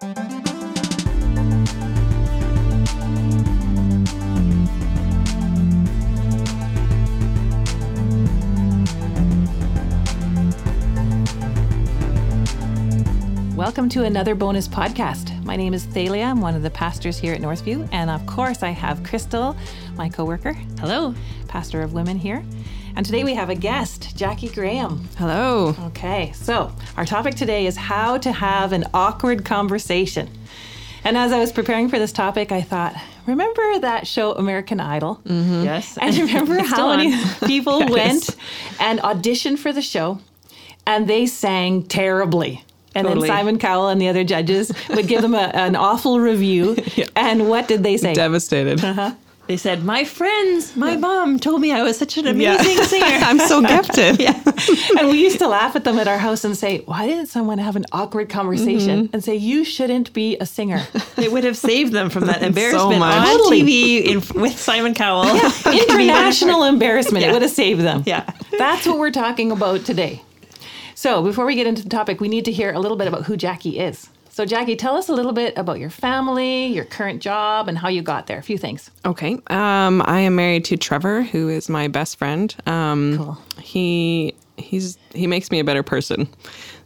[0.00, 0.30] Welcome
[13.90, 15.44] to another bonus podcast.
[15.44, 16.24] My name is Thalia.
[16.24, 17.86] I'm one of the pastors here at Northview.
[17.92, 19.54] And of course, I have Crystal,
[19.96, 20.54] my coworker.
[20.78, 21.14] Hello.
[21.46, 22.42] Pastor of women here.
[22.96, 23.89] And today we have a guest,
[24.20, 25.08] Jackie Graham.
[25.16, 25.74] Hello.
[25.86, 30.28] Okay, so our topic today is how to have an awkward conversation.
[31.04, 32.94] And as I was preparing for this topic, I thought,
[33.24, 35.22] remember that show American Idol?
[35.24, 35.64] Mm-hmm.
[35.64, 35.96] Yes.
[35.96, 37.16] And remember how many
[37.46, 37.90] people yes.
[37.90, 38.36] went
[38.78, 40.20] and auditioned for the show
[40.86, 42.62] and they sang terribly.
[42.94, 43.26] And totally.
[43.26, 46.76] then Simon Cowell and the other judges would give them a, an awful review.
[46.94, 47.06] yeah.
[47.16, 48.12] And what did they say?
[48.12, 48.84] Devastated.
[48.84, 49.14] Uh-huh.
[49.50, 52.82] They said, My friends, my mom told me I was such an amazing yeah.
[52.84, 53.04] singer.
[53.04, 54.20] I'm so gifted.
[54.20, 54.40] yeah.
[54.96, 57.58] And we used to laugh at them at our house and say, Why didn't someone
[57.58, 59.12] have an awkward conversation mm-hmm.
[59.12, 60.86] and say, You shouldn't be a singer?
[61.16, 63.62] It would have saved them from that embarrassment so on totally.
[63.62, 65.24] TV in, with Simon Cowell.
[65.34, 65.50] Yeah.
[65.66, 67.24] International embarrassment.
[67.24, 68.04] It would have saved them.
[68.06, 68.32] Yeah.
[68.56, 70.22] That's what we're talking about today.
[70.94, 73.24] So, before we get into the topic, we need to hear a little bit about
[73.24, 74.10] who Jackie is.
[74.32, 77.88] So, Jackie, tell us a little bit about your family, your current job, and how
[77.88, 78.38] you got there.
[78.38, 78.90] A few things.
[79.04, 79.34] Okay.
[79.48, 82.54] Um, I am married to Trevor, who is my best friend.
[82.64, 83.38] Um, cool.
[83.60, 86.28] He he's he makes me a better person.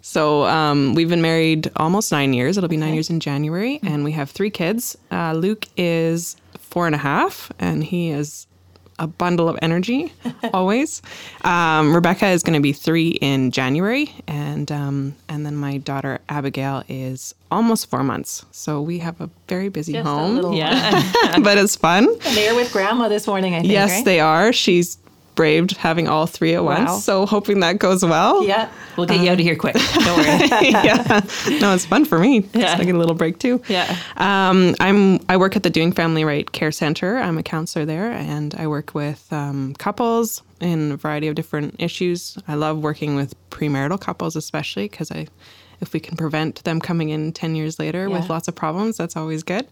[0.00, 2.56] So um, we've been married almost nine years.
[2.56, 2.94] It'll be nine okay.
[2.94, 3.86] years in January, mm-hmm.
[3.86, 4.96] and we have three kids.
[5.10, 8.46] Uh, Luke is four and a half, and he is
[8.98, 10.12] a bundle of energy
[10.54, 11.02] always.
[11.42, 16.20] Um, Rebecca is going to be three in January, and um, and then my daughter
[16.28, 18.44] Abigail is almost four months.
[18.50, 20.52] So we have a very busy Just home.
[20.52, 22.08] yeah, but it's fun.
[22.26, 23.54] And they are with grandma this morning.
[23.54, 23.72] I think.
[23.72, 24.04] Yes, right?
[24.04, 24.52] they are.
[24.52, 24.96] She's
[25.34, 26.84] braved having all three at wow.
[26.84, 27.04] once.
[27.04, 28.44] So hoping that goes well.
[28.44, 28.70] Yeah.
[28.96, 29.74] We'll get you out of here quick.
[29.74, 30.48] Don't worry.
[30.70, 31.20] yeah.
[31.60, 32.48] No, it's fun for me.
[32.54, 32.76] Yeah.
[32.78, 33.60] I get a little break too.
[33.68, 33.96] Yeah.
[34.16, 37.18] Um, I'm I work at the Doing Family Right Care Center.
[37.18, 41.76] I'm a counselor there, and I work with um, couples in a variety of different
[41.78, 42.38] issues.
[42.46, 45.26] I love working with premarital couples, especially because I
[45.80, 48.18] if we can prevent them coming in 10 years later yeah.
[48.18, 49.66] with lots of problems, that's always good.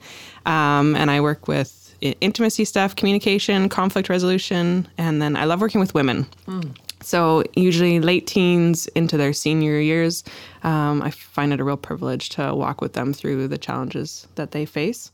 [0.45, 5.81] Um, and I work with intimacy stuff, communication, conflict resolution, and then I love working
[5.81, 6.27] with women.
[6.47, 6.77] Mm.
[7.01, 10.23] So, usually late teens into their senior years,
[10.63, 14.53] um, I find it a real privilege to walk with them through the challenges that
[14.53, 15.11] they face.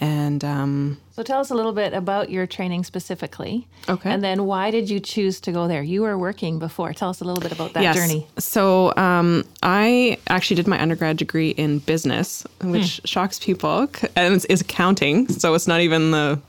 [0.00, 3.68] And um, so, tell us a little bit about your training specifically.
[3.86, 4.10] Okay.
[4.10, 5.82] And then, why did you choose to go there?
[5.82, 6.94] You were working before.
[6.94, 7.94] Tell us a little bit about that yes.
[7.94, 8.26] journey.
[8.38, 13.04] So, um, I actually did my undergrad degree in business, which hmm.
[13.04, 15.28] shocks people, and it's, it's accounting.
[15.28, 16.40] So, it's not even the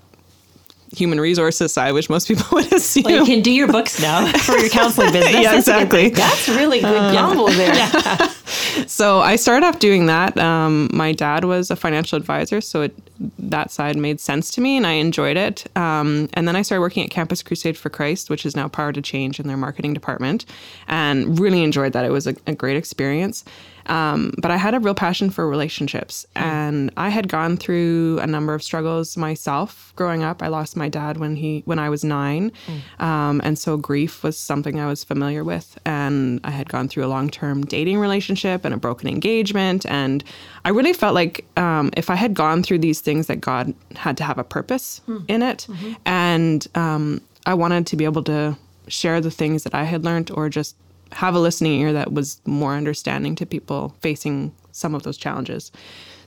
[0.96, 3.03] human resources side, which most people would assume.
[3.03, 5.34] Well, you can do your books now for your counseling business.
[5.34, 6.09] yeah, that's exactly.
[6.09, 7.74] that's really good uh, combo there.
[7.74, 8.28] Yeah.
[8.88, 10.38] so I started off doing that.
[10.38, 12.96] Um, my dad was a financial advisor, so it,
[13.40, 15.66] that side made sense to me, and I enjoyed it.
[15.78, 18.91] Um, and then I started working at Campus Crusade for Christ, which is now Power
[18.91, 20.46] to Change in their marketing department,
[20.88, 22.06] and really enjoyed that.
[22.06, 23.44] It was a, a great experience.
[23.91, 26.41] Um, but I had a real passion for relationships, mm.
[26.41, 30.41] and I had gone through a number of struggles myself growing up.
[30.41, 33.06] I lost my dad when he when I was nine, mm.
[33.06, 35.78] um, and so grief was something I was familiar with.
[35.85, 40.24] And I had gone through a long term dating relationship and a broken engagement, and
[40.63, 44.16] I really felt like um, if I had gone through these things, that God had
[44.18, 45.25] to have a purpose mm.
[45.28, 45.94] in it, mm-hmm.
[46.06, 48.57] and um, I wanted to be able to
[48.88, 50.78] share the things that I had learned, or just
[51.12, 55.72] have a listening ear that was more understanding to people facing some of those challenges.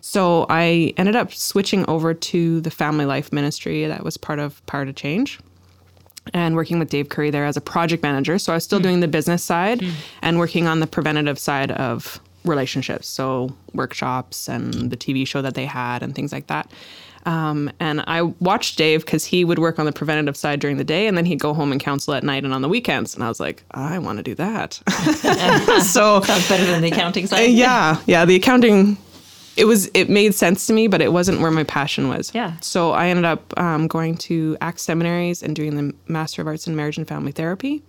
[0.00, 4.65] So I ended up switching over to the family life ministry that was part of
[4.67, 5.41] Power to Change
[6.33, 8.39] and working with Dave Currie there as a project manager.
[8.39, 8.84] So I was still mm.
[8.84, 9.93] doing the business side mm.
[10.22, 13.09] and working on the preventative side of relationships.
[13.09, 16.71] So workshops and the TV show that they had and things like that.
[17.26, 20.84] Um, and I watched Dave because he would work on the preventative side during the
[20.84, 23.14] day and then he'd go home and counsel at night and on the weekends.
[23.14, 24.74] And I was like, I want to do that.
[25.82, 27.44] so sounds better than the accounting side.
[27.50, 28.00] yeah.
[28.06, 28.24] Yeah.
[28.24, 28.98] The accounting,
[29.56, 32.30] it was, it made sense to me, but it wasn't where my passion was.
[32.34, 32.56] Yeah.
[32.60, 36.66] So I ended up um, going to ACTS seminaries and doing the Master of Arts
[36.66, 37.82] in Marriage and Family Therapy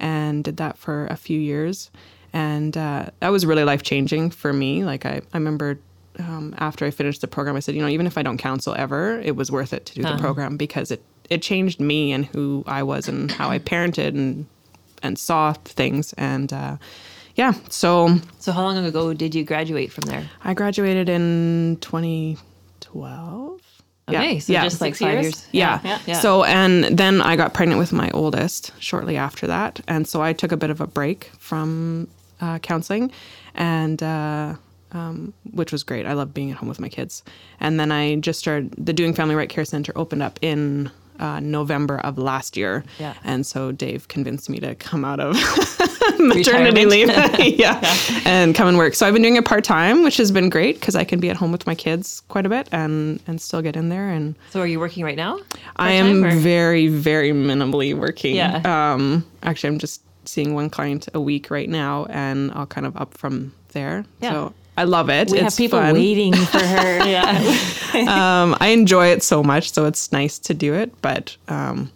[0.00, 1.90] and did that for a few years.
[2.32, 4.84] And uh, that was really life changing for me.
[4.84, 5.78] Like I, I remember
[6.18, 8.74] um, after I finished the program, I said, you know, even if I don't counsel
[8.76, 10.16] ever, it was worth it to do uh-huh.
[10.16, 14.08] the program because it it changed me and who I was and how I parented
[14.08, 14.46] and
[15.02, 16.52] and saw things and.
[16.52, 16.76] Uh,
[17.34, 18.18] yeah, so.
[18.40, 20.28] So, how long ago did you graduate from there?
[20.42, 23.60] I graduated in 2012.
[24.08, 24.38] Okay, yeah.
[24.40, 24.64] so yeah.
[24.64, 25.24] just like Six five years.
[25.24, 25.48] years.
[25.52, 25.80] Yeah.
[25.84, 25.98] Yeah.
[26.06, 26.18] yeah.
[26.20, 29.80] So, and then I got pregnant with my oldest shortly after that.
[29.86, 32.08] And so I took a bit of a break from
[32.40, 33.12] uh, counseling.
[33.54, 34.54] And uh,
[34.92, 36.06] um, which was great.
[36.06, 37.22] I love being at home with my kids.
[37.60, 41.40] And then I just started the Doing Family Right Care Center opened up in uh,
[41.40, 42.84] November of last year.
[42.98, 43.14] Yeah.
[43.24, 45.34] And so Dave convinced me to come out of
[46.18, 47.08] maternity leave.
[47.38, 47.80] yeah.
[47.80, 48.20] yeah.
[48.24, 48.94] And come and work.
[48.94, 51.28] So I've been doing it part time, which has been great because I can be
[51.30, 54.08] at home with my kids quite a bit and and still get in there.
[54.08, 55.40] And so, are you working right now?
[55.76, 56.34] I am or?
[56.36, 58.36] very very minimally working.
[58.36, 58.62] Yeah.
[58.64, 62.96] Um, actually, I'm just seeing one client a week right now, and I'll kind of
[62.96, 64.04] up from there.
[64.20, 64.30] Yeah.
[64.30, 65.28] So I love it.
[65.30, 65.92] We it's have people fun.
[65.94, 67.04] waiting for her.
[67.04, 67.40] yeah.
[68.42, 70.92] um, I enjoy it so much, so it's nice to do it.
[71.02, 71.90] But um,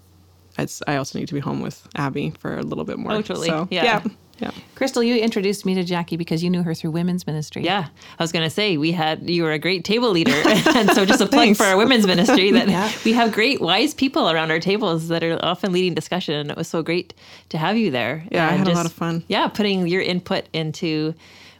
[0.59, 3.13] it's I also need to be home with Abby for a little bit more.
[3.13, 3.47] Oh, totally.
[3.49, 3.85] So, yeah.
[3.85, 4.03] yeah.
[4.39, 4.51] Yeah.
[4.75, 7.63] Crystal, you introduced me to Jackie because you knew her through women's ministry.
[7.63, 7.87] Yeah,
[8.19, 10.33] I was going to say we had you were a great table leader,
[10.75, 12.91] and so just a plug for our women's ministry that yeah.
[13.05, 16.57] we have great wise people around our tables that are often leading discussion, and it
[16.57, 17.15] was so great
[17.51, 18.27] to have you there.
[18.33, 19.23] Yeah, and I had just, a lot of fun.
[19.29, 21.15] Yeah, putting your input into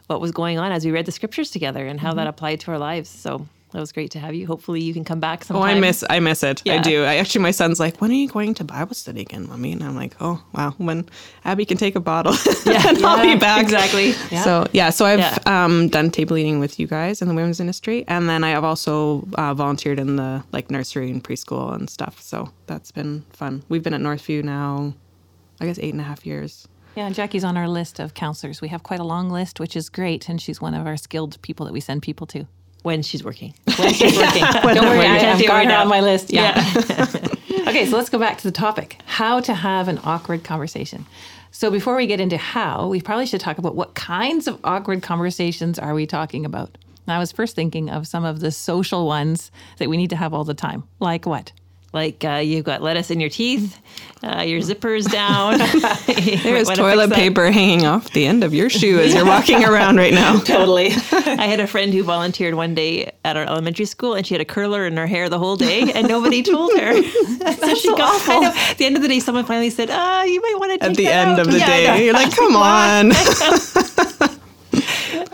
[0.07, 2.17] what was going on as we read the scriptures together and how mm-hmm.
[2.17, 3.09] that applied to our lives.
[3.09, 4.45] So that was great to have you.
[4.45, 5.63] Hopefully, you can come back sometime.
[5.63, 6.61] Oh, I miss I miss it.
[6.63, 6.75] Yeah.
[6.75, 7.03] I do.
[7.03, 9.83] I actually, my son's like, "When are you going to Bible study again, mommy?" And
[9.83, 11.09] I'm like, "Oh, wow, when
[11.43, 12.33] Abby can take a bottle,
[12.67, 14.13] yeah, and yeah, I'll be back." Exactly.
[14.29, 14.43] Yeah.
[14.43, 18.05] So yeah, so I've um, done table leading with you guys in the women's industry,
[18.07, 22.21] and then I have also uh, volunteered in the like nursery and preschool and stuff.
[22.21, 23.63] So that's been fun.
[23.69, 24.93] We've been at Northview now,
[25.59, 26.67] I guess eight and a half years.
[26.95, 28.61] Yeah, and Jackie's on our list of counselors.
[28.61, 31.41] We have quite a long list, which is great, and she's one of our skilled
[31.41, 32.45] people that we send people to
[32.83, 33.53] when she's working.
[33.77, 34.43] When she's working.
[34.43, 36.31] Don't worry, I, have got her on my list.
[36.31, 36.53] Yeah.
[36.89, 37.07] yeah.
[37.67, 41.05] okay, so let's go back to the topic: how to have an awkward conversation.
[41.49, 45.01] So before we get into how, we probably should talk about what kinds of awkward
[45.03, 46.77] conversations are we talking about.
[47.05, 50.15] And I was first thinking of some of the social ones that we need to
[50.15, 51.51] have all the time, like what?
[51.93, 53.79] Like uh, you've got lettuce in your teeth,
[54.23, 55.59] uh, your zipper's down.
[56.07, 60.13] There's toilet paper hanging off the end of your shoe as you're walking around right
[60.13, 60.39] now.
[60.39, 60.87] totally.
[61.11, 64.41] I had a friend who volunteered one day at our elementary school, and she had
[64.41, 66.93] a curler in her hair the whole day, and nobody told her.
[66.93, 68.41] so she so got awful.
[68.41, 70.81] Know, at the end of the day, someone finally said, "Ah, oh, you might want
[70.81, 71.39] to." At the end out.
[71.39, 73.11] of the yeah, day, you're like, "Come on."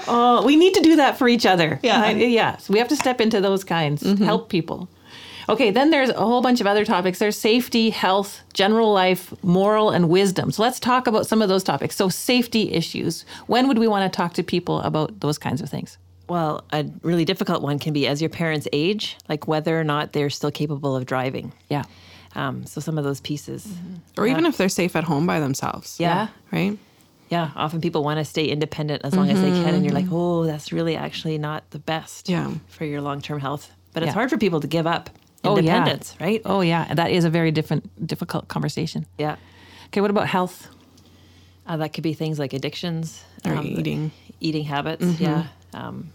[0.10, 1.80] oh, we need to do that for each other.
[1.84, 2.02] Yeah.
[2.02, 4.24] I, yes, we have to step into those kinds, mm-hmm.
[4.24, 4.90] help people.
[5.50, 7.18] Okay, then there's a whole bunch of other topics.
[7.18, 10.52] There's safety, health, general life, moral, and wisdom.
[10.52, 11.96] So let's talk about some of those topics.
[11.96, 13.26] So, safety issues.
[13.48, 15.98] When would we want to talk to people about those kinds of things?
[16.28, 20.14] Well, a really difficult one can be as your parents age, like whether or not
[20.14, 21.52] they're still capable of driving.
[21.68, 21.84] Yeah.
[22.36, 23.96] Um, so some of those pieces, mm-hmm.
[24.22, 26.00] or even if they're safe at home by themselves.
[26.00, 26.28] Yeah.
[26.52, 26.78] Right.
[27.30, 27.50] Yeah.
[27.56, 29.38] Often people want to stay independent as long mm-hmm.
[29.38, 30.14] as they can, and you're like, mm-hmm.
[30.14, 32.30] oh, that's really actually not the best.
[32.30, 32.54] Yeah.
[32.68, 34.14] For your long term health, but it's yeah.
[34.14, 35.10] hard for people to give up
[35.44, 36.26] independence, oh, yeah.
[36.26, 36.42] right?
[36.46, 39.06] Oh yeah, that is a very different, difficult conversation.
[39.18, 39.36] Yeah.
[39.88, 40.68] Okay, what about health?
[41.66, 45.04] Uh, that could be things like addictions, or um, eating, eating habits.
[45.04, 45.24] Mm-hmm.
[45.24, 45.48] Yeah.
[45.74, 46.12] Um,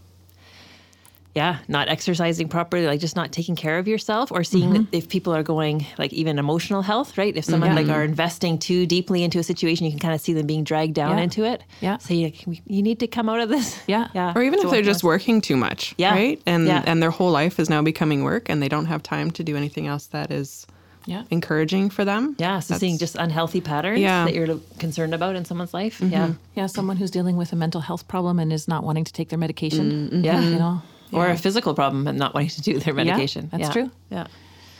[1.34, 4.94] yeah, not exercising properly, like just not taking care of yourself, or seeing mm-hmm.
[4.94, 7.36] if people are going like even emotional health, right?
[7.36, 7.76] If someone yeah.
[7.76, 10.62] like are investing too deeply into a situation, you can kind of see them being
[10.62, 11.24] dragged down yeah.
[11.24, 11.64] into it.
[11.80, 11.98] Yeah.
[11.98, 13.80] So you, you need to come out of this.
[13.86, 14.08] Yeah.
[14.14, 14.32] Yeah.
[14.36, 15.94] Or even if they're just working too much.
[15.98, 16.12] Yeah.
[16.12, 16.40] Right.
[16.46, 16.84] And yeah.
[16.86, 19.56] and their whole life is now becoming work, and they don't have time to do
[19.56, 20.66] anything else that is
[21.06, 21.24] yeah.
[21.30, 22.36] encouraging for them.
[22.38, 24.24] Yeah, so That's, seeing just unhealthy patterns yeah.
[24.24, 25.98] that you're concerned about in someone's life.
[25.98, 26.12] Mm-hmm.
[26.12, 26.32] Yeah.
[26.54, 29.30] Yeah, someone who's dealing with a mental health problem and is not wanting to take
[29.30, 29.90] their medication.
[29.90, 30.24] Mm-hmm.
[30.24, 30.40] Yeah.
[30.40, 33.44] You know, or a physical problem and not wanting to do their medication.
[33.44, 33.82] Yeah, that's yeah.
[33.82, 33.90] true.
[34.10, 34.26] Yeah.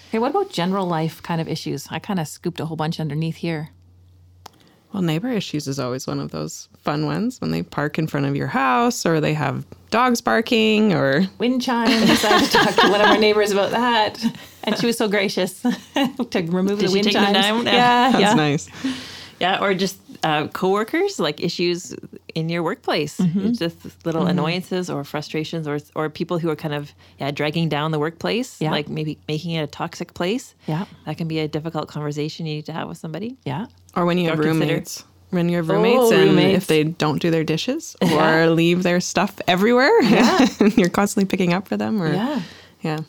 [0.09, 1.89] Okay, what about general life kind of issues?
[1.91, 3.71] I kind of scooped a whole bunch underneath here.
[4.93, 8.27] Well, neighbor issues is always one of those fun ones when they park in front
[8.27, 11.91] of your house or they have dogs barking or wind chimes.
[12.25, 14.25] I had to talk to one of our neighbors about that,
[14.63, 15.61] and she was so gracious
[15.95, 17.67] to remove Did the wind chimes.
[17.67, 18.35] Yeah, that's yeah.
[18.35, 18.69] nice.
[19.41, 21.93] Yeah, or just uh, coworkers, like issues
[22.35, 23.53] in your workplace, mm-hmm.
[23.53, 24.31] just little mm-hmm.
[24.31, 28.61] annoyances or frustrations, or or people who are kind of yeah dragging down the workplace,
[28.61, 28.71] yeah.
[28.71, 30.55] like maybe making it a toxic place.
[30.67, 33.37] Yeah, that can be a difficult conversation you need to have with somebody.
[33.45, 34.97] Yeah, or when you have roommates.
[34.97, 35.11] Consider.
[35.31, 36.59] When you have roommates oh, and roommates.
[36.59, 38.47] if they don't do their dishes or yeah.
[38.47, 40.47] leave their stuff everywhere, yeah.
[40.77, 42.01] you're constantly picking up for them.
[42.01, 42.43] Or yeah,
[42.83, 43.01] yeah.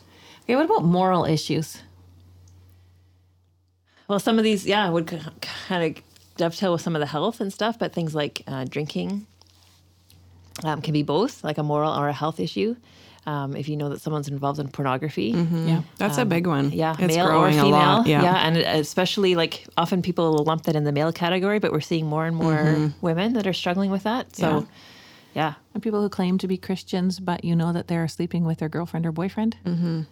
[0.42, 1.78] Okay, what about moral issues?
[4.08, 6.02] Well, some of these, yeah, would kind of
[6.36, 9.26] dovetail with some of the health and stuff, but things like uh, drinking
[10.64, 12.76] um, can be both, like a moral or a health issue.
[13.26, 15.68] Um, if you know that someone's involved in pornography, mm-hmm.
[15.68, 16.70] yeah, that's um, a big one.
[16.70, 18.06] Yeah, it's male or female.
[18.06, 18.22] Yeah.
[18.22, 21.80] yeah, and especially like often people will lump that in the male category, but we're
[21.80, 22.86] seeing more and more mm-hmm.
[23.00, 24.36] women that are struggling with that.
[24.36, 24.68] So,
[25.34, 25.48] yeah.
[25.48, 25.54] yeah.
[25.74, 28.68] and people who claim to be Christians, but you know that they're sleeping with their
[28.68, 29.56] girlfriend or boyfriend.
[29.64, 30.02] Mm-hmm.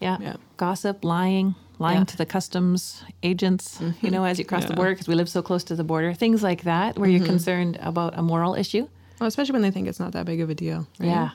[0.00, 0.16] Yeah.
[0.18, 2.04] yeah, gossip, lying, lying yeah.
[2.04, 4.04] to the customs agents, mm-hmm.
[4.04, 4.68] you know, as you cross yeah.
[4.68, 7.18] the border because we live so close to the border, things like that, where mm-hmm.
[7.18, 8.88] you're concerned about a moral issue.
[9.20, 10.86] Well, especially when they think it's not that big of a deal.
[10.98, 11.08] Right?
[11.08, 11.30] Yeah.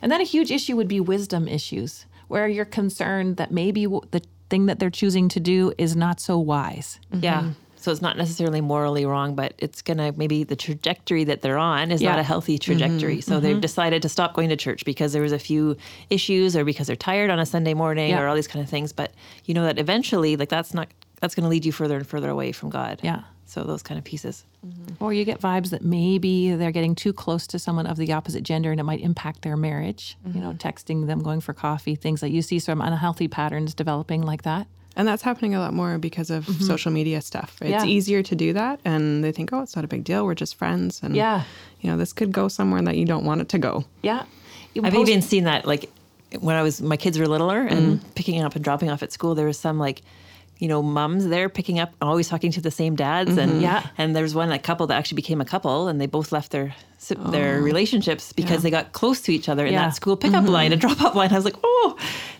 [0.00, 4.22] And then a huge issue would be wisdom issues, where you're concerned that maybe the
[4.50, 6.98] thing that they're choosing to do is not so wise.
[7.12, 7.50] Yeah.
[7.82, 11.58] So it's not necessarily morally wrong, but it's going to maybe the trajectory that they're
[11.58, 12.10] on is Yeah.
[12.10, 12.78] not a healthy mm-hmm.
[12.78, 13.20] trajectory.
[13.20, 13.60] So they've mm-hmm.
[13.60, 15.76] decided to stop going to church because there was a few
[16.08, 18.20] issues or because they're tired on a Sunday morning Yeah.
[18.20, 18.92] or all these kind of things.
[18.92, 19.12] But
[19.44, 20.88] you know that eventually, like that's not,
[21.20, 23.00] that's going to lead you further and further away from God.
[23.02, 23.22] Yeah.
[23.46, 24.44] So those kind of pieces.
[24.64, 25.04] Mm-hmm.
[25.04, 28.44] Or you get vibes that maybe they're getting too close to someone of the opposite
[28.44, 30.16] gender and it might impact their marriage.
[30.24, 34.22] You know, texting them, going for coffee, things like you see some unhealthy patterns developing
[34.22, 34.68] like that.
[34.94, 37.56] And that's happening a lot more because of social media stuff.
[37.60, 37.88] It's Mm-hmm.
[37.88, 37.94] Yeah.
[37.96, 40.24] easier to do that, and they think, "Oh, it's not a big deal.
[40.26, 41.44] We're just friends." And Yeah.
[41.80, 43.84] you know, this could go somewhere that you don't want it to go.
[44.02, 44.24] Yeah.
[44.74, 45.90] You I've post- even seen that like
[46.40, 49.34] when I was my kids were littler and picking up and dropping off at school.
[49.34, 50.02] There was some like
[50.58, 53.86] you know mums there picking up, always talking to the same dads, and Yeah.
[53.98, 56.52] and there was one a couple that actually became a couple, and they both left
[56.52, 56.74] their
[57.08, 57.60] their oh.
[57.60, 59.86] relationships because they got close to each other in Yeah.
[59.86, 60.52] that school pickup mm-hmm.
[60.52, 61.32] line and drop off line.
[61.32, 61.96] I was like, oh,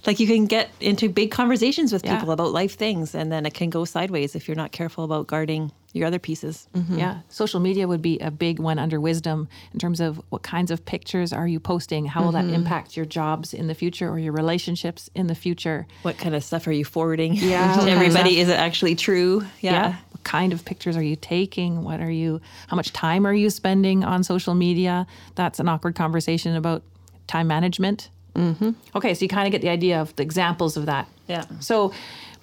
[0.06, 2.16] like you can get into big conversations with Yeah.
[2.16, 5.26] people about life things, and then it can go sideways if you're not careful about
[5.26, 6.68] guarding your other pieces.
[6.74, 6.98] Mm-hmm.
[6.98, 10.70] Yeah, social media would be a big one under wisdom in terms of what kinds
[10.70, 12.06] of pictures are you posting?
[12.06, 12.54] How will that mm-hmm.
[12.54, 15.86] impact your jobs in the future or your relationships in the future?
[16.02, 18.40] What kind of stuff are you forwarding Yeah, what to kind of everybody?
[18.40, 19.44] Is it actually true?
[19.60, 19.96] Yeah.
[20.22, 21.82] What kind of pictures are you taking?
[21.82, 25.04] What are you how much time are you spending on social media?
[25.34, 26.84] That's an awkward conversation about
[27.26, 28.08] time management.
[28.36, 28.70] Mm-hmm.
[28.94, 31.08] Okay, so you kind of get the idea of the examples of that.
[31.26, 31.44] Yeah.
[31.58, 31.92] So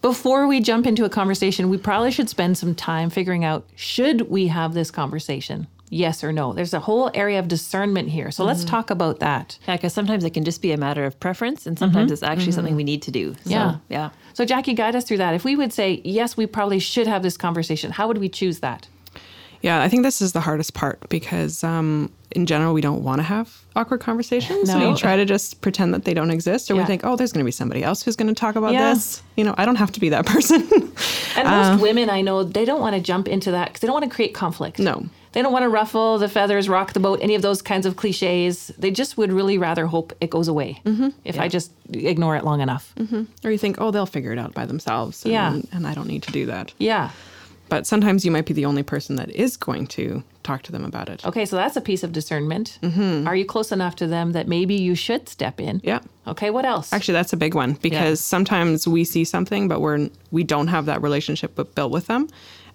[0.01, 4.29] before we jump into a conversation, we probably should spend some time figuring out should
[4.29, 5.67] we have this conversation?
[5.89, 6.53] Yes or no?
[6.53, 8.31] There's a whole area of discernment here.
[8.31, 8.69] So let's mm-hmm.
[8.69, 9.57] talk about that.
[9.67, 12.13] Yeah, because sometimes it can just be a matter of preference, and sometimes mm-hmm.
[12.13, 12.77] it's actually something mm-hmm.
[12.77, 13.33] we need to do.
[13.43, 13.77] So, Yeah.
[13.89, 14.09] yeah.
[14.33, 15.33] So Jackie, guide us through that.
[15.33, 18.59] If we would say, yes, we probably should have this conversation, how would we choose
[18.59, 18.87] that?
[19.61, 23.19] Yeah, I think this is the hardest part because um, in general, we don't want
[23.19, 24.69] to have awkward conversations.
[24.69, 24.91] No.
[24.91, 26.81] We try to just pretend that they don't exist, or Yeah.
[26.81, 28.93] we think, oh, there's going to be somebody else who's going to talk about Yeah.
[28.93, 29.21] this.
[29.35, 30.61] You know, I don't have to be that person.
[31.35, 33.87] And most uh, women I know, they don't want to jump into that because they
[33.87, 34.79] don't want to create conflict.
[34.79, 35.05] No.
[35.31, 37.95] They don't want to ruffle the feathers, rock the boat, any of those kinds of
[37.95, 38.67] cliches.
[38.77, 41.09] They just would really rather hope it goes away mm-hmm.
[41.23, 42.93] if I just ignore it long enough.
[42.97, 43.23] Mm-hmm.
[43.47, 45.23] or you think, oh, they'll figure it out by themselves.
[45.23, 45.61] And, Yeah.
[45.71, 46.73] And I don't need to do that.
[46.77, 47.11] Yeah.
[47.69, 50.83] But sometimes you might be the only person that is going to talk to them
[50.83, 51.23] about it.
[51.25, 52.79] Okay, so that's a piece of discernment.
[52.81, 53.27] Mm-hmm.
[53.27, 55.79] Are you close enough to them that maybe you should step in?
[55.83, 55.99] Yeah.
[56.25, 56.91] Okay, what else?
[56.91, 60.87] Actually, that's a big one because sometimes we see something, but we're we don't have
[60.87, 62.27] that relationship built with them,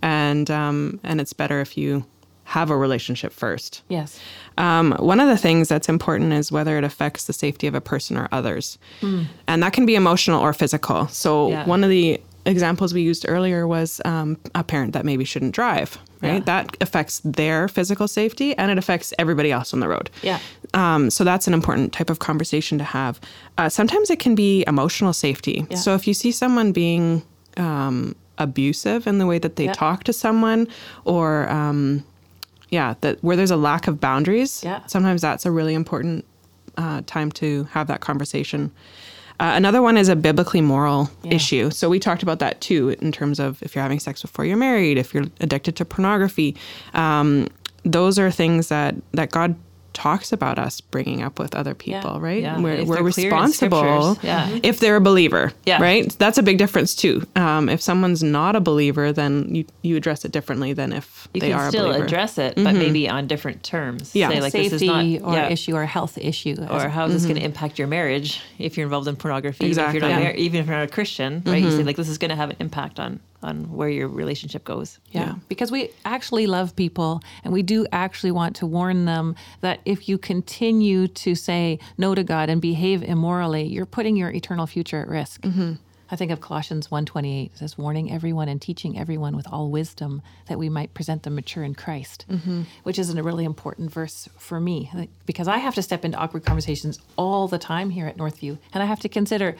[0.02, 2.04] and um, and it's better if you
[2.44, 3.82] have a relationship first.
[3.88, 4.18] yes.
[4.56, 7.80] Um, one of the things that's important is whether it affects the safety of a
[7.80, 11.08] person or others, and that can be emotional or physical.
[11.08, 11.66] So Yeah.
[11.66, 15.98] one of the examples we used earlier was um, a parent that maybe shouldn't drive.
[16.22, 16.40] Right, Yeah.
[16.40, 20.08] that affects their physical safety, and it affects everybody else on the road.
[20.22, 20.38] Yeah.
[20.74, 23.18] Um, so that's an important type of conversation to have.
[23.58, 25.66] Uh, sometimes it can be emotional safety.
[25.70, 25.76] Yeah.
[25.78, 27.22] So if you see someone being
[27.56, 30.68] um, abusive in the way that they talk to someone,
[31.04, 32.04] or um,
[32.74, 34.80] yeah, that where there's a lack of boundaries, Yeah.
[34.86, 36.24] sometimes that's a really important
[36.76, 38.70] uh, time to have that conversation.
[39.40, 41.34] Uh, another one is a biblically moral Yeah.
[41.34, 41.70] issue.
[41.70, 44.56] So we talked about that too, in terms of if you're having sex before you're
[44.70, 46.56] married, if you're addicted to pornography.
[46.94, 47.46] Um,
[47.84, 49.54] those are things that that God
[49.94, 52.42] talks about us bringing up with other people, right?
[52.42, 52.60] Yeah.
[52.60, 54.18] We're, we're they're clear in responsible.
[54.22, 54.58] Yeah.
[54.62, 55.80] if they're a believer, Yeah.
[55.80, 56.14] right?
[56.18, 57.26] That's a big difference too.
[57.36, 61.40] Um, if someone's not a believer, then you, you address it differently than if You
[61.40, 62.04] they are a still believer.
[62.04, 62.78] address it, but mm-hmm.
[62.78, 64.14] maybe on different terms.
[64.14, 64.28] Yeah.
[64.28, 65.48] Say, like this is Safety not or yeah.
[65.48, 66.56] issue or health issue.
[66.68, 67.46] or how is this going to mm-hmm.
[67.46, 69.64] impact your marriage if you're involved in pornography?
[69.64, 70.00] Even if Exactly.
[70.00, 70.28] you're not Yeah.
[70.28, 71.62] mar- even if you're not a Christian, right?
[71.62, 71.86] You say mm-hmm.
[71.86, 74.98] like this is going to have an impact on on where your relationship goes.
[75.10, 75.20] Yeah.
[75.20, 75.34] Yeah.
[75.48, 80.08] Because we actually love people and we do actually want to warn them that if
[80.08, 85.00] you continue to say no to God and behave immorally, you're putting your eternal future
[85.00, 85.42] at risk.
[85.42, 85.74] Mm-hmm.
[86.10, 90.22] I think of Colossians 1:28 it says warning everyone and teaching everyone with all wisdom
[90.46, 92.62] that we might present them mature in Christ, mm-hmm.
[92.82, 94.90] which is a really important verse for me
[95.26, 98.82] because I have to step into awkward conversations all the time here at Northview and
[98.82, 99.56] I have to consider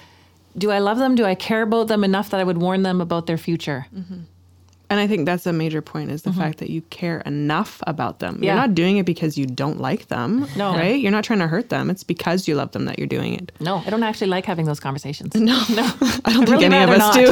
[0.57, 1.15] do I love them?
[1.15, 3.87] Do I care about them enough that I would warn them about their future?
[4.91, 8.21] And I think that's a major point is the fact that you care enough about
[8.21, 8.35] them.
[8.35, 8.45] Mm-hmm.
[8.45, 8.53] Yeah.
[8.55, 10.73] You're not doing it because you don't like them, No.
[10.75, 11.01] right?
[11.01, 11.91] You're not trying to hurt them.
[11.91, 13.51] It's because you love them that you're doing it.
[13.61, 15.35] No, I don't actually like having those conversations.
[15.35, 15.91] No, no,
[16.25, 17.31] I don't think really any of us do.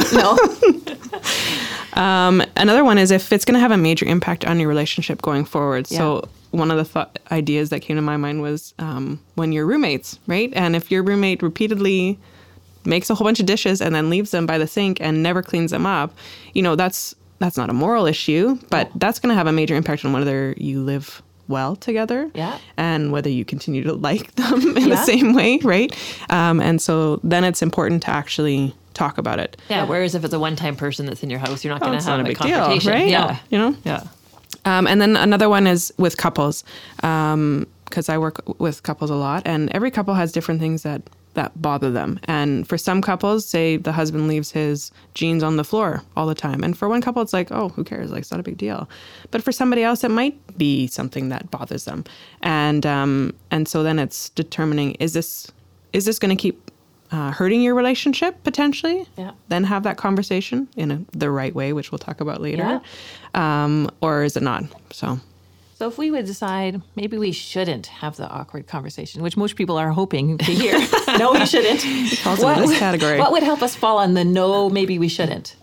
[1.93, 5.21] Um, another one is if it's going to have a major impact on your relationship
[5.21, 5.85] going forward.
[5.87, 9.65] So one of the th- ideas that came to my mind was um, when you're
[9.67, 10.51] roommates, right?
[10.55, 12.17] And if your roommate repeatedly
[12.85, 15.41] makes a whole bunch of dishes and then leaves them by the sink and never
[15.41, 16.13] cleans them up,
[16.53, 19.75] you know that's that's not a moral issue, but that's going to have a major
[19.75, 22.31] impact on whether you live well together.
[22.33, 22.57] Yeah.
[22.77, 24.95] And whether you continue to like them in Yeah.
[24.95, 25.93] the same way, right?
[26.29, 29.57] Um, and so then it's important to actually talk about it.
[29.69, 29.85] Yeah.
[29.85, 32.05] Whereas if it's a one-time person that's in your house, you're not Oh, going to
[32.05, 33.09] have not a big deal, right?
[33.09, 33.37] Yeah.
[33.49, 33.75] You know?
[33.83, 34.03] Yeah.
[34.63, 36.63] Um, and then another one is with couples,
[36.97, 41.01] because I work with couples a lot, and every couple has different things that
[41.33, 42.19] that bother them.
[42.25, 46.35] And for some couples, say the husband leaves his jeans on the floor all the
[46.35, 48.11] time, and for one couple, it's like, oh, who cares?
[48.11, 48.89] Like, it's not a big deal.
[49.31, 52.03] But for somebody else, it might be something that bothers them,
[52.41, 55.51] and um, and so then it's determining is this
[55.91, 56.71] is this going to keep
[57.11, 59.05] uh, hurting your relationship potentially?
[59.17, 59.31] Yeah.
[59.49, 62.81] Then have that conversation in a, the right way, which we'll talk about later,
[63.33, 64.63] um, or is it not?
[64.91, 65.19] So.
[65.83, 69.77] So if we would decide maybe we shouldn't have the awkward conversation, which most people
[69.77, 70.79] are hoping to hear,
[71.19, 71.81] no, we shouldn't.
[72.19, 73.19] falls into this category.
[73.19, 75.57] What would help us fall on the no, maybe we shouldn't?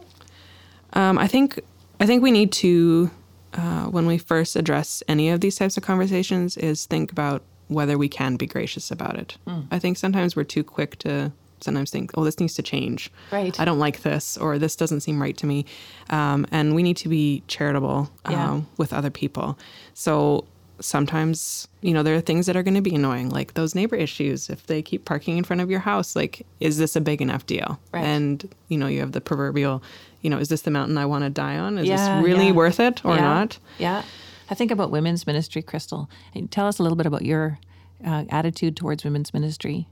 [0.92, 1.58] Um, I think
[2.00, 3.10] I think we need to,
[3.54, 7.96] uh, when we first address any of these types of conversations, is think about whether
[7.96, 9.38] we can be gracious about it.
[9.48, 9.60] Hmm.
[9.70, 11.32] I think sometimes we're too quick to
[11.62, 13.11] sometimes think, oh, this needs to change.
[13.31, 13.59] Right.
[13.61, 15.67] I don't like this, or this doesn't seem right to me,
[16.11, 18.52] um, and we need to be charitable Yeah.
[18.55, 19.59] uh, with other people.
[19.95, 20.45] So
[20.83, 23.97] sometimes you know there are things that are going to be annoying like those neighbor
[23.97, 27.21] issues if they keep parking in front of your house like is this a big
[27.21, 28.02] enough deal Right.
[28.02, 29.83] and you know you have the proverbial
[30.23, 32.47] you know is this the mountain i want to die on is Yeah, this really
[32.47, 32.52] yeah.
[32.52, 33.21] worth it or yeah.
[33.21, 34.02] not Yeah.
[34.49, 36.11] I think about women's ministry, Crystal.
[36.50, 37.61] Tell us a little bit about your
[38.05, 39.87] uh, attitude towards women's ministry.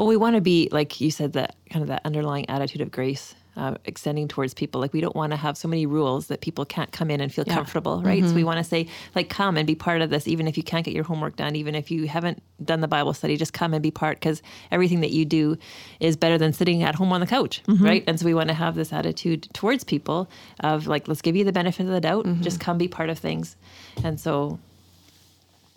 [0.00, 2.90] Well, we want to be like you said that kind of that underlying attitude of
[2.90, 4.80] grace, uh, extending towards people.
[4.80, 7.30] Like we don't want to have so many rules that people can't come in and
[7.30, 7.52] feel Yeah.
[7.52, 8.22] comfortable, right?
[8.24, 8.46] So we mm-hmm.
[8.46, 10.94] want to say like come and be part of this, even if you can't get
[10.94, 13.90] your homework done, even if you haven't done the Bible study, just come and be
[13.90, 14.40] part because
[14.70, 15.58] everything that you do
[16.00, 17.84] is better than sitting at home on the couch, mm-hmm.
[17.84, 18.02] right?
[18.06, 20.30] And so we want to have this attitude towards people
[20.60, 22.40] of like let's give you the benefit of the doubt, mm-hmm.
[22.40, 23.54] just come be part of things,
[24.02, 24.58] and so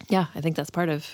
[0.08, 1.10] yeah, I think that's part of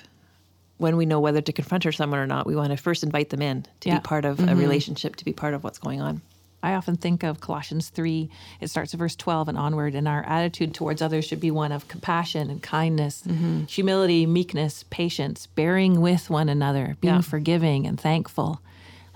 [0.80, 3.30] when we know whether to confront or someone or not, we want to first invite
[3.30, 3.96] them in to Yeah.
[4.00, 4.60] be part of a mm-hmm.
[4.60, 6.22] relationship, to be part of what's going on.
[6.64, 8.30] I often think of Colossians 3.
[8.60, 11.72] It starts at verse 12 and onward, and our attitude towards others should be one
[11.72, 13.64] of compassion and kindness, mm-hmm.
[13.66, 17.22] humility, meekness, patience, bearing with one another, being Yeah.
[17.22, 18.62] forgiving and thankful.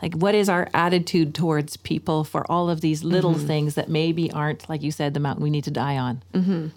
[0.01, 3.47] Like, what is our attitude towards people for all of these little mm-hmm.
[3.47, 6.23] things that maybe aren't, like you said, the mountain we need to die on?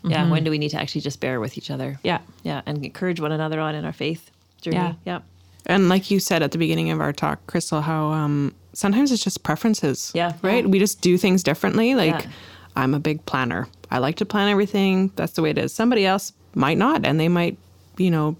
[0.04, 0.30] Yeah.
[0.30, 1.98] When do we need to actually just bear with each other?
[2.04, 2.20] Yeah.
[2.44, 2.62] Yeah.
[2.66, 4.76] And encourage one another on in our faith journey.
[4.76, 4.94] Yeah.
[5.04, 5.20] Yeah.
[5.66, 9.22] and like you said at the beginning of our talk crystal how um, sometimes it's
[9.22, 10.32] just preferences Yeah.
[10.42, 12.30] right we just do things differently like Yeah.
[12.76, 16.04] i'm a big planner i like to plan everything that's the way it is somebody
[16.06, 17.56] else might not and they might
[17.98, 18.36] you know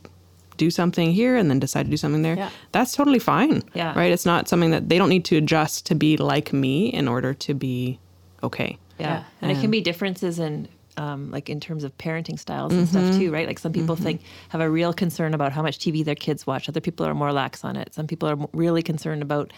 [0.57, 2.51] do something here and then decide to do something there Yeah.
[2.73, 3.93] that's totally fine Yeah.
[3.99, 7.09] right it's not something that they don't need to adjust to be like me in
[7.09, 7.99] order to be
[8.43, 9.07] okay Yeah.
[9.09, 9.23] Yeah.
[9.43, 13.05] And it can be differences in um, like in terms of parenting styles and stuff
[13.05, 13.19] mm-hmm.
[13.19, 13.47] too, right?
[13.47, 14.05] Like some people mm-hmm.
[14.05, 16.69] think have a real concern about how much TV their kids watch.
[16.69, 17.95] Other people are more lax on it.
[17.95, 19.53] Some people are really concerned about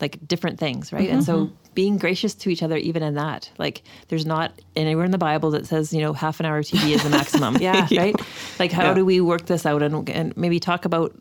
[0.00, 1.08] like different things, right?
[1.08, 1.54] And so mm-hmm.
[1.74, 5.50] being gracious to each other, even in that, like there's not anywhere in the Bible
[5.52, 7.86] that says you know half an hour of TV is the maximum, Yeah.
[7.96, 8.16] right?
[8.58, 8.94] Like how Yeah.
[8.94, 11.14] do we work this out and and maybe talk about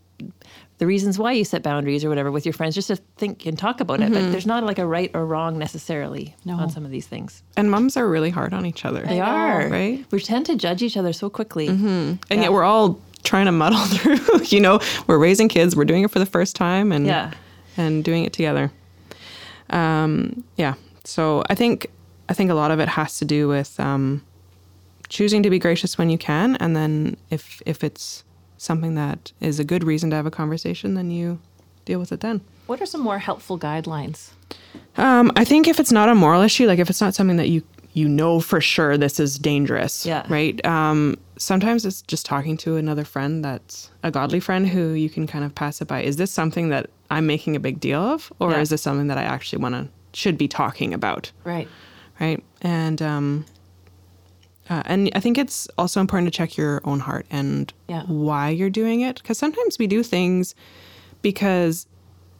[0.82, 3.56] the reasons why you set boundaries or whatever with your friends, just to think and
[3.58, 4.12] talk about it.
[4.12, 6.56] But there's not like a right or wrong necessarily No.
[6.56, 7.44] on some of these things.
[7.56, 9.70] and moms are really hard on each other They are.
[9.70, 11.68] right We tend to judge each other so quickly.
[11.68, 16.04] and yet we're all trying to muddle through you know we're raising kids we're doing
[16.04, 17.32] it for the first time and Yeah.
[17.78, 18.72] and doing it together
[19.70, 21.88] um, yeah so i think
[22.30, 24.24] i think a lot of it has to do with um,
[25.10, 28.24] choosing to be gracious when you can and then if if it's
[28.62, 31.40] something that is a good reason to have a conversation then you
[31.86, 34.30] deal with it then What are some more helpful guidelines?
[34.98, 37.50] um, I think if it's not a moral issue, like if it's not something that
[37.50, 40.26] you you know for sure this is dangerous, Yeah.
[40.30, 40.64] right?
[40.66, 45.28] Um, sometimes it's just talking to another friend that's a godly friend who you can
[45.28, 46.02] kind of pass it by.
[46.04, 48.62] Is this something that I'm making a big deal of, or Yeah.
[48.62, 51.68] is this something that I actually want to should be talking about, Right.
[52.22, 52.42] right?
[52.62, 53.46] And um,
[54.72, 58.04] uh, and I think it's also important to check your own heart and Yeah.
[58.08, 60.56] why you're doing it, because sometimes we do things
[61.22, 61.86] because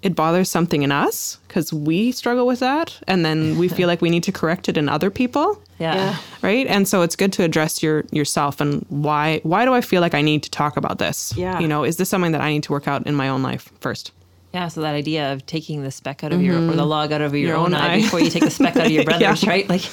[0.02, 4.02] it bothers something in us because we struggle with that and then we feel like
[4.02, 5.94] we need to correct it in other people Yeah.
[5.94, 6.18] Yeah.
[6.42, 10.02] right and so it's good to address your yourself and why why do i feel
[10.02, 11.60] like i need to talk about this Yeah.
[11.60, 13.70] you know is this something that i need to work out in my own life
[13.80, 14.12] first
[14.54, 14.68] Yeah.
[14.70, 17.32] So that idea of taking the speck out of your, or the log out of
[17.34, 18.02] your, Your own, own eye, eye.
[18.02, 19.50] before you take the speck out of your brother's, Yeah.
[19.50, 19.70] right?
[19.70, 19.84] Like,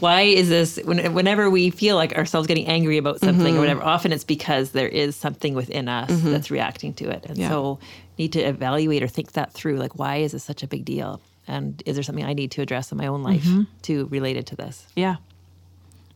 [0.00, 3.82] why is this, when, whenever we feel like ourselves getting angry about something or whatever,
[3.82, 7.26] often it's because there is something within us that's reacting to it.
[7.26, 7.48] And Yeah.
[7.48, 7.78] so
[8.18, 9.76] need to evaluate or think that through.
[9.76, 11.20] Like, why is this such a big deal?
[11.48, 13.46] And is there something I need to address in my own life
[13.82, 14.86] to related to this?
[14.96, 15.16] Yeah.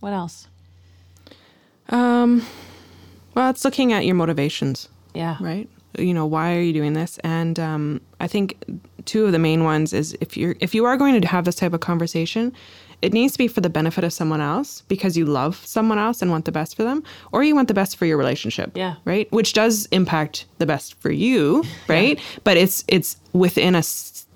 [0.01, 0.49] What else?
[1.88, 2.42] Um
[3.35, 4.88] well, it's looking at your motivations.
[5.12, 5.37] Yeah.
[5.40, 5.68] Right.
[5.99, 7.18] You know, why are you doing this?
[7.25, 8.62] And um, I think
[9.05, 11.57] two of the main ones is if you're if you are going to have this
[11.57, 12.53] type of conversation,
[13.05, 16.23] it needs to be for the benefit of someone else because you love someone else
[16.23, 18.73] and want the best for them, or you want the best for your relationship.
[18.75, 18.95] Yeah.
[19.05, 19.31] Right.
[19.31, 21.62] Which does impact the best for you.
[21.87, 22.19] Right.
[22.19, 22.25] Yeah.
[22.45, 23.83] But it's it's within a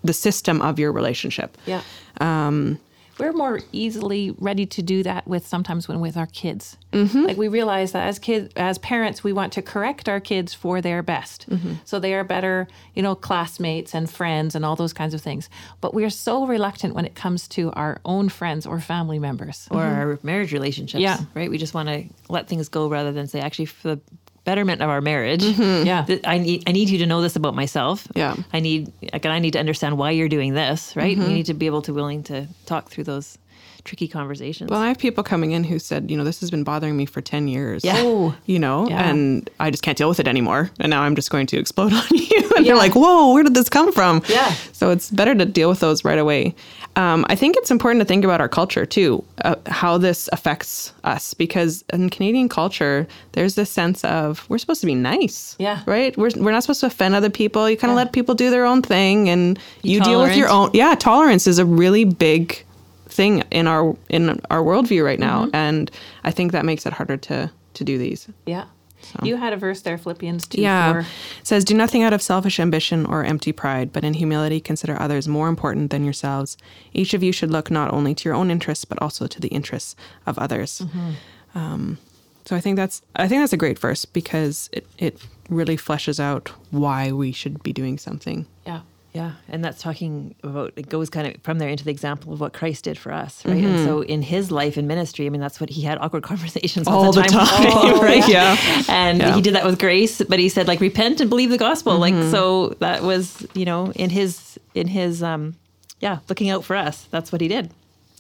[0.05, 1.57] the system of your relationship.
[1.67, 1.83] Yeah.
[2.21, 2.79] Um,
[3.19, 6.77] we're more easily ready to do that with sometimes when with our kids.
[6.93, 7.25] Mm-hmm.
[7.25, 10.81] Like we realize that as kids, as parents, we want to correct our kids for
[10.81, 11.75] their best, mm-hmm.
[11.85, 15.51] so they are better, you know, classmates and friends and all those kinds of things.
[15.81, 19.69] But we are so reluctant when it comes to our own friends or family members
[19.71, 20.01] or mm-hmm.
[20.01, 21.01] our marriage relationships.
[21.01, 21.51] Yeah, right.
[21.51, 24.01] We just want to let things go rather than say, actually, for the
[24.49, 25.43] betterment of our marriage.
[25.43, 25.87] Mm-hmm.
[25.87, 26.07] Yeah.
[26.25, 28.09] I need I need you to know this about myself.
[28.17, 28.35] Yeah.
[28.53, 31.15] I need I need to understand why you're doing this, right?
[31.15, 31.29] Mm-hmm.
[31.29, 33.37] You need to be able to willing to talk through those
[33.85, 34.71] tricky conversations.
[34.71, 37.07] Well, I have people coming in who said, you know, this has been bothering me
[37.07, 37.85] for 10 years.
[37.85, 37.95] Yeah.
[37.97, 38.35] Oh.
[38.47, 39.09] You know, yeah.
[39.09, 40.71] and I just can't deal with it anymore.
[40.81, 42.51] And now I'm just going to explode on you.
[42.57, 42.73] and yeah.
[42.73, 44.23] you're like, whoa, where did this come from?
[44.29, 44.53] Yeah.
[44.73, 46.55] So it's better to deal with those right away.
[46.97, 50.93] Um, I think it's important to think about our culture too, uh, how this affects
[51.05, 55.55] us, because in Canadian culture, there's this sense of we're supposed to be nice.
[55.59, 55.83] Yeah.
[55.87, 56.17] Right?
[56.17, 57.71] We're, we're not supposed to offend other people.
[57.71, 58.05] You kind of yeah.
[58.05, 60.71] let people do their own thing and you deal with your own.
[60.73, 62.65] Yeah, tolerance is a really big
[63.09, 65.57] thing in our in our worldview right now, mm-hmm.
[65.57, 65.91] and
[66.25, 68.29] I think that makes it harder to to do these.
[68.47, 68.67] Yeah.
[69.01, 69.25] So.
[69.25, 70.93] You had a verse there, Philippians 2 yeah.
[70.93, 71.01] 4.
[71.01, 71.07] It
[71.45, 75.29] says, Do nothing out of selfish ambition or empty pride, but in humility consider others
[75.29, 76.57] more important than yourselves.
[76.93, 79.49] Each of you should look not only to your own interests, but also to the
[79.49, 79.95] interests
[80.27, 80.81] of others.
[80.81, 81.11] Mm-hmm.
[81.55, 81.99] Um,
[82.45, 86.19] so I think that's I think that's a great verse because it, it really fleshes
[86.19, 88.47] out why we should be doing something.
[88.67, 88.81] Yeah.
[89.15, 92.41] Yeah, and that's talking about it goes kind of from there into the example of
[92.41, 93.57] what Christ did for us, right?
[93.57, 93.67] Mm-hmm.
[93.67, 96.87] And so in his life and ministry, I mean, that's what he had awkward conversations
[96.87, 97.67] all, all the time, time.
[97.73, 98.27] Oh, right?
[98.29, 98.57] Yeah,
[98.89, 99.35] and yeah.
[99.35, 101.99] he did that with grace, but he said like repent and believe the gospel.
[101.99, 102.19] Mm-hmm.
[102.19, 105.57] Like so, that was you know in his in his um,
[106.01, 107.05] yeah looking out for us.
[107.11, 107.71] That's what he did.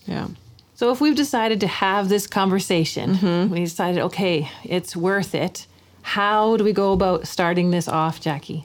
[0.07, 0.29] Yeah.
[0.74, 3.53] So if we've decided to have this conversation, mm-hmm.
[3.53, 5.66] we decided okay, it's worth it.
[6.01, 8.64] How do we go about starting this off, Jackie?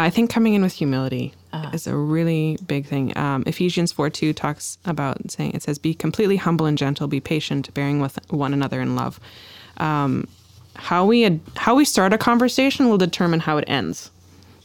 [0.00, 1.70] I think coming in with humility uh-huh.
[1.72, 3.16] is a really big thing.
[3.16, 7.20] Um, Ephesians 4 2 talks about saying, it says, Be completely humble and gentle, be
[7.20, 9.18] patient, bearing with one another in love.
[9.78, 10.28] Um,
[10.74, 14.10] how we ad- how we start a conversation will determine how it ends.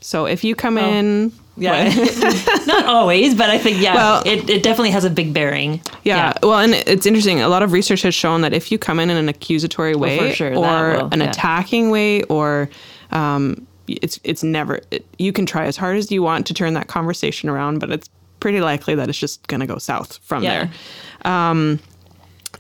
[0.02, 0.86] So if you come oh.
[0.86, 1.94] in, yeah,
[2.66, 5.82] not always, but I think yeah, well, it, it definitely has a big bearing.
[6.04, 6.18] Yeah.
[6.18, 6.34] yeah.
[6.44, 7.42] well, and it's interesting.
[7.42, 10.32] A lot of research has shown that if you come in in an accusatory way,
[10.32, 10.54] oh, sure, or
[10.94, 11.30] will, an yeah.
[11.30, 12.70] attacking way, or
[13.12, 13.68] um,
[14.02, 16.88] it's it's never it, you can try as hard as you want to turn that
[16.88, 20.66] conversation around but it's pretty likely that it's just going to go south from yeah.
[21.24, 21.80] there um,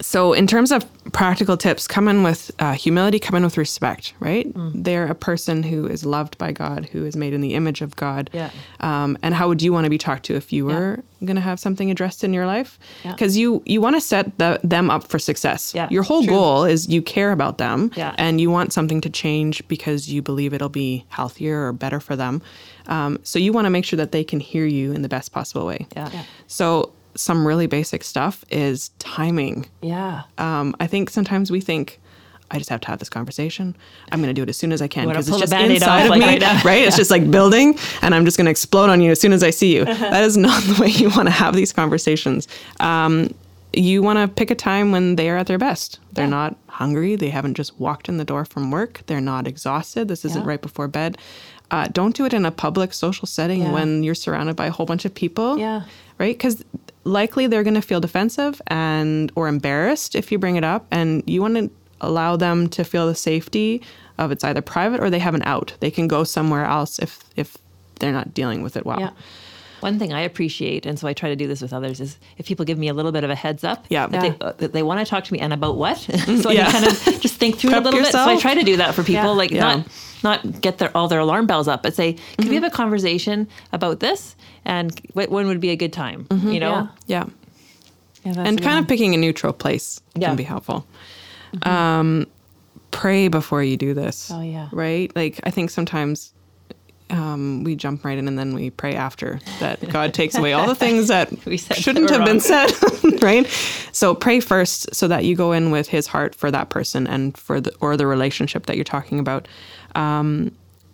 [0.01, 4.13] so in terms of practical tips come in with uh, humility come in with respect
[4.19, 4.71] right mm.
[4.75, 7.95] they're a person who is loved by god who is made in the image of
[7.95, 8.49] god yeah.
[8.79, 11.25] um, and how would you want to be talked to if you were yeah.
[11.25, 13.41] going to have something addressed in your life because yeah.
[13.41, 15.87] you you want to set the, them up for success yeah.
[15.89, 16.33] your whole True.
[16.33, 18.15] goal is you care about them yeah.
[18.17, 22.15] and you want something to change because you believe it'll be healthier or better for
[22.15, 22.41] them
[22.87, 25.31] um, so you want to make sure that they can hear you in the best
[25.31, 26.09] possible way yeah.
[26.11, 26.23] yeah.
[26.47, 29.67] so some really basic stuff is timing.
[29.81, 30.23] Yeah.
[30.37, 31.99] Um, I think sometimes we think,
[32.49, 33.75] I just have to have this conversation.
[34.11, 36.09] I'm going to do it as soon as I can because it's just inside of
[36.09, 36.83] like me, right, right?
[36.83, 39.41] It's just like building, and I'm just going to explode on you as soon as
[39.41, 39.85] I see you.
[39.85, 42.47] that is not the way you want to have these conversations.
[42.79, 43.33] Um,
[43.73, 45.99] you want to pick a time when they are at their best.
[46.11, 46.29] They're yeah.
[46.29, 47.15] not hungry.
[47.15, 49.01] They haven't just walked in the door from work.
[49.05, 50.09] They're not exhausted.
[50.09, 50.47] This isn't yeah.
[50.47, 51.17] right before bed.
[51.69, 53.71] Uh, don't do it in a public social setting yeah.
[53.71, 55.57] when you're surrounded by a whole bunch of people.
[55.57, 55.83] Yeah.
[56.17, 56.37] Right?
[56.37, 56.65] Because
[57.03, 61.23] likely they're going to feel defensive and or embarrassed if you bring it up and
[61.27, 61.69] you want to
[62.01, 63.81] allow them to feel the safety
[64.17, 67.23] of it's either private or they have an out they can go somewhere else if
[67.35, 67.57] if
[67.99, 69.11] they're not dealing with it well yeah.
[69.81, 72.45] One thing I appreciate, and so I try to do this with others, is if
[72.45, 74.05] people give me a little bit of a heads up yeah.
[74.05, 74.29] that, yeah.
[74.29, 76.67] They, uh, that they want to talk to me and about what, so yeah.
[76.67, 78.29] I can kind of just think through it a little yourself.
[78.29, 78.39] bit.
[78.41, 79.29] So I try to do that for people, yeah.
[79.29, 79.87] like not
[80.23, 82.49] not get their all their alarm bells up, but say, can mm-hmm.
[82.49, 84.35] we have a conversation about this?
[84.65, 86.51] and when would be a good time mm-hmm.
[86.51, 87.25] you know yeah,
[88.23, 88.33] yeah.
[88.33, 90.27] yeah and kind of picking a neutral place yeah.
[90.27, 90.85] can be helpful
[91.53, 91.69] mm-hmm.
[91.69, 92.27] um,
[92.91, 96.33] pray before you do this oh yeah right like i think sometimes
[97.09, 100.65] um, we jump right in and then we pray after that God takes away all
[100.65, 101.29] the things that
[101.73, 102.25] shouldn't have wrong.
[102.25, 102.71] been said,
[103.21, 103.45] right?
[103.91, 107.37] So pray first so that you go in with His heart for that person and
[107.37, 109.49] for the or the relationship that you're talking about.
[109.95, 110.51] Um,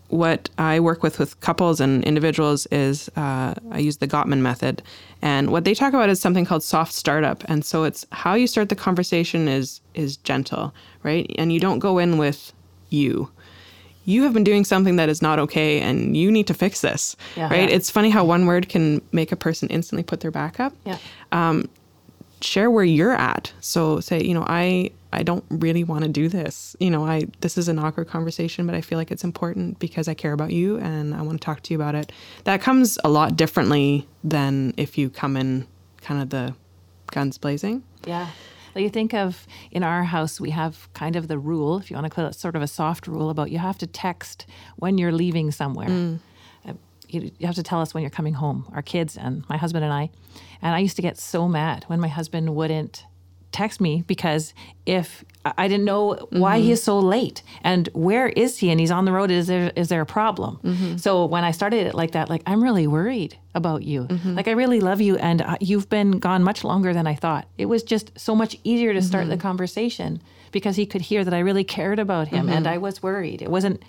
[0.10, 4.82] what I work with with couples and individuals is uh, I use the Gottman method,
[5.22, 7.44] and what they talk about is something called soft startup.
[7.50, 11.30] And so it's how you start the conversation is is gentle, right?
[11.38, 12.54] And you don't go in with
[12.90, 13.30] you
[14.06, 17.18] you have been doing something that is not okay and you need to fix this
[17.36, 17.50] Yeah.
[17.50, 17.76] right Yeah.
[17.76, 20.98] it's funny how one word can make a person instantly put their back up Yeah.
[22.42, 23.52] Share where you're at.
[23.62, 26.76] So say you know i i don't really want to do this.
[26.80, 30.08] You know i this is an awkward conversation but i feel like it's important because
[30.08, 32.12] i care about you and i want to talk to you about it.
[32.44, 35.68] That comes a lot differently than if you come in
[36.02, 36.56] kind of the
[37.12, 37.84] guns blazing.
[38.06, 38.28] Yeah.
[38.74, 41.96] Well, you think of in our house, we have kind of the rule, if you
[41.96, 44.46] want to call it sort of a soft rule, about you have to text
[44.76, 45.90] when you're leaving somewhere.
[45.90, 46.18] Uh,
[47.10, 49.94] You, have to tell us when you're coming home, our kids and my husband and
[49.94, 50.10] I.
[50.62, 53.06] And I used to get so mad when my husband wouldn't
[53.52, 54.54] text me because
[54.86, 56.86] if I didn't know why he is mm-hmm.
[56.86, 60.02] so late and where is he and he's on the road, is there is there
[60.02, 60.60] a problem?
[60.64, 60.98] Mm-hmm.
[60.98, 64.04] So when I started it like that, like I'm really worried about you.
[64.04, 64.36] Mm-hmm.
[64.36, 67.48] Like I really love you and uh, you've been gone much longer than I thought.
[67.58, 71.34] It was just so much easier to start the conversation because he could hear that
[71.34, 73.42] I really cared about him and I was worried.
[73.42, 73.82] It wasn't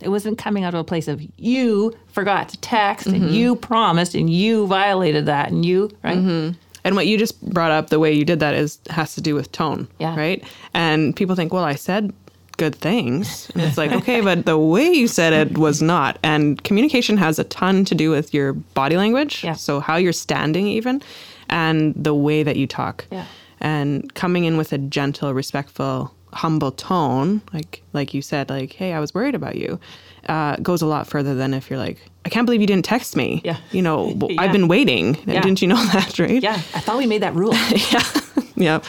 [0.00, 3.60] it wasn't coming out of a place of you forgot to text and you mm-hmm.
[3.60, 6.52] promised and you violated that and you right mm-hmm.
[6.86, 9.34] And what you just brought up, the way you did that is has to do
[9.34, 10.14] with tone, Yeah.
[10.16, 10.44] right?
[10.72, 12.12] And people think, well, I said
[12.58, 13.50] good things.
[13.54, 16.16] And it's like, okay, but the way you said it was not.
[16.22, 19.54] And communication has a ton to do with your body language, Yeah.
[19.54, 21.02] so how you're standing even,
[21.50, 23.04] and the way that you talk.
[23.10, 23.24] Yeah.
[23.60, 28.92] And coming in with a gentle, respectful, humble tone, like like you said, like, hey,
[28.92, 29.80] I was worried about you,
[30.28, 33.16] uh, goes a lot further than if you're like, I can't believe you didn't text
[33.16, 33.40] me.
[33.44, 33.58] Yeah.
[33.72, 34.40] You know, Yeah.
[34.40, 35.16] I've been waiting.
[35.26, 35.40] Yeah.
[35.46, 36.42] Didn't you know that, right?
[36.42, 37.54] yeah i thought we made that rule
[38.56, 38.80] Yeah.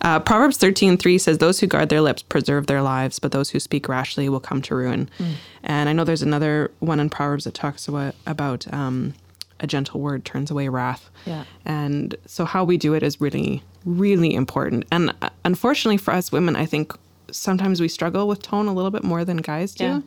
[0.00, 3.50] Uh, Proverbs thirteen three says, Those who guard their lips preserve their lives, but those
[3.50, 5.08] who speak rashly will come to ruin.
[5.18, 5.30] Hmm.
[5.62, 9.14] And I know there's another one in Proverbs that talks about, about um,
[9.62, 11.08] a gentle word turns away wrath.
[11.24, 11.44] Yeah.
[11.64, 14.84] And so how we do it is really, really important.
[14.92, 16.92] And uh, unfortunately for us women, I think
[17.30, 19.84] sometimes we struggle with tone a little bit more than guys do.
[19.84, 20.00] Yeah.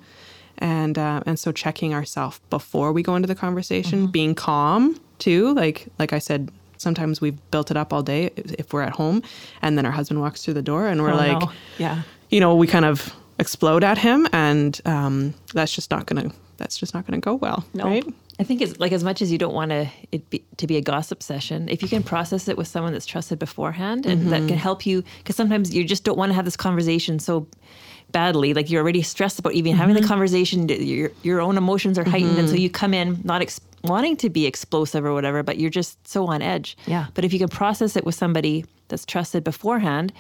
[0.60, 4.12] And uh, and so checking ourselves before we go into the conversation, Mm-hmm.
[4.12, 5.54] being calm too.
[5.54, 9.22] Like like I said, sometimes we've built it up all day if we're at home,
[9.62, 11.52] and then our husband walks through the door, and we're Oh, like, no.
[11.78, 16.32] yeah you know, we kind of explode at him, and um, that's just not gonna
[16.58, 17.84] that's just not gonna go well, No.
[17.84, 18.06] right?
[18.40, 20.78] I think it's like as much as you don't want to it be, to be
[20.78, 24.40] a gossip session, if you can process it with someone that's trusted beforehand and that
[24.40, 24.50] mm-hmm.
[24.50, 27.48] can help you, because sometimes you just don't want to have this conversation so
[28.12, 30.10] badly, like you're already stressed about even having the mm-hmm.
[30.10, 30.68] conversation.
[30.70, 32.64] Your your own emotions are heightened, and so mm-hmm.
[32.64, 36.28] you come in not ex- wanting to be explosive or whatever, but you're just so
[36.28, 36.78] on edge.
[36.88, 37.08] Yeah.
[37.14, 40.12] But if you can process it with somebody that's trusted beforehand,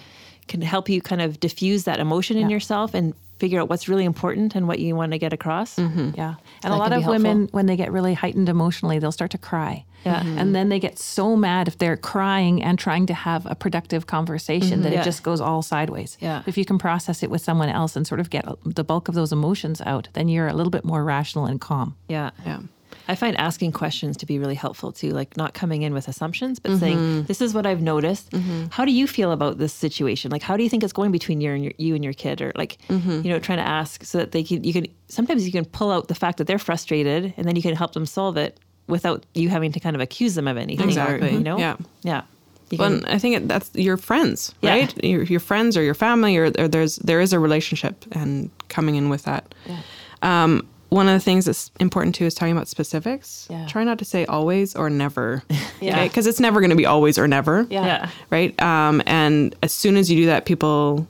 [0.47, 4.05] can help you kind of diffuse that emotion in yourself and figure out what's really
[4.05, 5.75] important and what you want to get across.
[5.75, 6.11] Mm-hmm.
[6.15, 6.35] Yeah.
[6.63, 9.37] And That a lot of women, when they get really heightened emotionally, they'll start to
[9.37, 9.85] cry.
[10.05, 10.21] Yeah.
[10.21, 10.37] Mhm.
[10.39, 14.05] And then they get so mad if they're crying and trying to have a productive
[14.07, 14.93] conversation that mm-hmm.
[14.93, 15.01] Yeah.
[15.01, 16.17] it just goes all sideways.
[16.21, 16.43] Yeah.
[16.45, 19.07] If you can process it with someone else and sort of get uh, the bulk
[19.07, 21.95] of those emotions out, then you're a little bit more rational and calm.
[22.07, 22.29] Yeah.
[22.45, 22.59] Yeah.
[23.07, 26.59] I find asking questions to be really helpful too, like not coming in with assumptions,
[26.59, 27.23] but saying, mm-hmm.
[27.23, 28.31] "This is what I've noticed.
[28.31, 28.65] Mm-hmm.
[28.71, 30.31] How do you feel about this situation?
[30.31, 32.41] Like, how do you think it's going between you and your, you and your kid?"
[32.41, 33.21] Or like, mm-hmm.
[33.21, 34.63] you know, trying to ask so that they can.
[34.63, 37.61] You can sometimes you can pull out the fact that they're frustrated, and then you
[37.61, 40.87] can help them solve it without you having to kind of accuse them of anything.
[40.87, 41.29] Exactly.
[41.29, 41.57] Or, you know.
[41.57, 41.77] Yeah.
[42.03, 42.21] Yeah.
[42.71, 44.71] You Well, can- I think it, that's your friends, Yeah.
[44.71, 45.03] right?
[45.03, 48.95] Your, your friends or your family, or, or there's there is a relationship, and coming
[48.95, 49.53] in with that.
[50.21, 53.47] Um, one of the things that's important too is talking about specifics.
[53.49, 53.65] Yeah.
[53.67, 55.43] Try not to say always or never,
[55.81, 56.03] Yeah.
[56.03, 57.65] Because it's never going to be always or never.
[57.69, 57.85] Yeah.
[57.85, 58.09] yeah.
[58.29, 58.59] Right.
[58.61, 61.07] Um, and as soon as you do that, people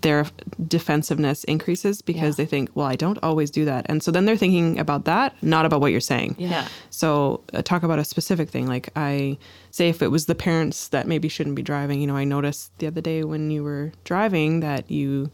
[0.00, 0.26] their
[0.66, 2.44] defensiveness increases because Yeah.
[2.44, 5.34] they think, well, I don't always do that, and so then they're thinking about that,
[5.42, 6.34] not about what you're saying.
[6.38, 6.68] Yeah.
[6.90, 8.66] So uh, talk about a specific thing.
[8.66, 9.38] Like I
[9.70, 12.76] say, if it was the parents that maybe shouldn't be driving, you know, I noticed
[12.78, 15.30] the other day when you were driving that you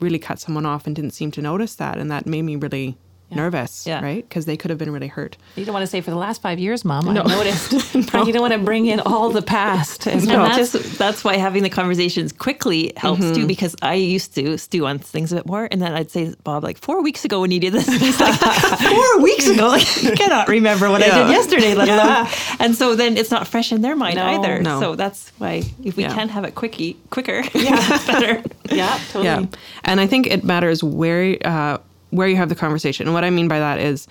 [0.00, 2.96] really cut someone off and didn't seem to notice that, and that made me really
[3.34, 4.02] nervous, Yeah.
[4.02, 4.26] right?
[4.28, 5.36] Because they could have been really hurt.
[5.56, 7.08] You don't want to say for the last five years, Mom.
[7.08, 7.72] I noticed.
[8.22, 10.06] You don't want to bring in all the past.
[10.12, 14.34] It's And not that's that's why having the conversations quickly helps too, because I used
[14.36, 17.24] to stew on things a bit more, and then I'd say, Bob, like four weeks
[17.24, 18.34] ago when you did this, he's like,
[18.80, 22.28] four weeks ago, like, I cannot remember what I did yesterday, let alone.
[22.60, 24.26] And so then it's not fresh in their mind No.
[24.26, 24.62] either.
[24.62, 24.80] No.
[24.80, 26.14] So that's why if we Yeah.
[26.14, 28.42] can have it quickie quicker, yeah, better.
[28.70, 29.24] yeah, totally.
[29.24, 29.44] Yeah,
[29.84, 31.78] and I think it matters where uh,
[32.12, 33.06] where you have the conversation.
[33.06, 34.06] And what I mean by that is,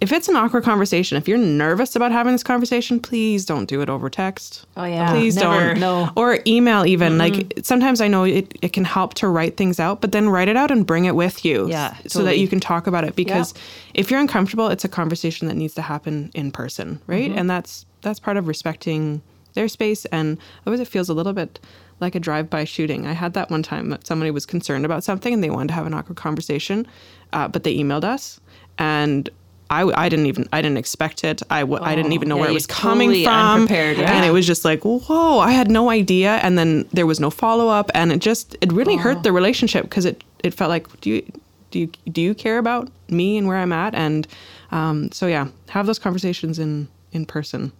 [0.00, 3.80] if it's an awkward conversation, if you're nervous about having this conversation, please don't do
[3.80, 4.66] it over text.
[4.76, 5.10] Oh, yeah.
[5.10, 5.68] please Never.
[5.68, 5.80] don't.
[5.80, 6.10] No.
[6.16, 7.12] or email even.
[7.12, 7.18] Mm-hmm.
[7.18, 10.48] Like sometimes I know it, it can help to write things out, but then write
[10.48, 13.14] it out and bring it with you, Yeah, so that you can talk about it.
[13.16, 13.54] Because
[13.94, 17.30] if you're uncomfortable, it's a conversation that needs to happen in person, right?
[17.30, 17.38] Mm-hmm.
[17.38, 19.22] And that's that's part of respecting
[19.54, 20.36] their space and
[20.66, 21.60] always it feels a little bit
[22.00, 23.06] like a drive-by shooting.
[23.06, 25.74] I had that one time that somebody was concerned about something and they wanted to
[25.74, 26.86] have an awkward conversation,
[27.34, 28.40] uh, but they emailed us
[28.78, 29.28] and
[29.70, 31.42] I, I didn't even I didn't expect it.
[31.50, 34.14] i didn't even know yeah, where it was coming totally from, yeah.
[34.14, 35.38] and it was just like whoa.
[35.38, 38.72] I had no idea, and then there was no follow up, and it just it
[38.72, 41.32] really hurt the relationship because it it felt like do you
[41.70, 44.26] do you do you care about me and where I'm at, and
[44.70, 47.72] um, so yeah, have those conversations in in person.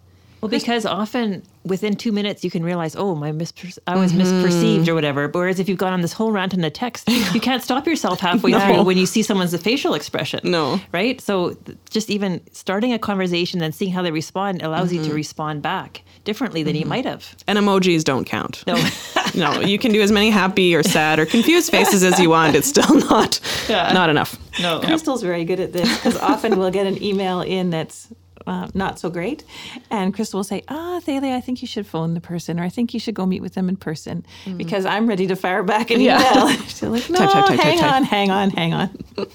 [0.45, 4.21] Well, because often within two minutes you can realize, oh, my misper- I was mm-hmm.
[4.21, 5.27] misperceived or whatever.
[5.27, 8.19] Whereas if you've gone on this whole rant in a text, you can't stop yourself
[8.19, 8.59] halfway No.
[8.59, 10.41] through when you see someone's facial expression.
[10.43, 10.79] No.
[10.91, 11.19] right?
[11.19, 11.57] So
[11.89, 15.15] just even starting a conversation and seeing how they respond allows you to mm-hmm.
[15.15, 16.89] respond back differently than you mm-hmm.
[16.89, 17.35] might have.
[17.47, 18.63] And emojis don't count.
[18.67, 18.75] No,
[19.35, 22.55] no, you can do as many happy or sad or confused faces as you want.
[22.55, 23.91] It's still not Yeah.
[23.93, 24.37] not enough.
[24.61, 24.79] no.
[24.81, 28.09] Crystal's very good at this because often we'll get an email in that's
[28.47, 29.43] uh, not so great,
[29.89, 32.69] and Crystal will say, "Ah, Thalia, I think you should phone the person, or I
[32.69, 34.25] think you should go meet with them in person,"
[34.57, 36.19] because I'm ready to fire back an Yeah.
[36.19, 36.47] email.
[36.67, 38.89] She's like, "No, Type, type, type, hang type, type." on, hang on, hang on."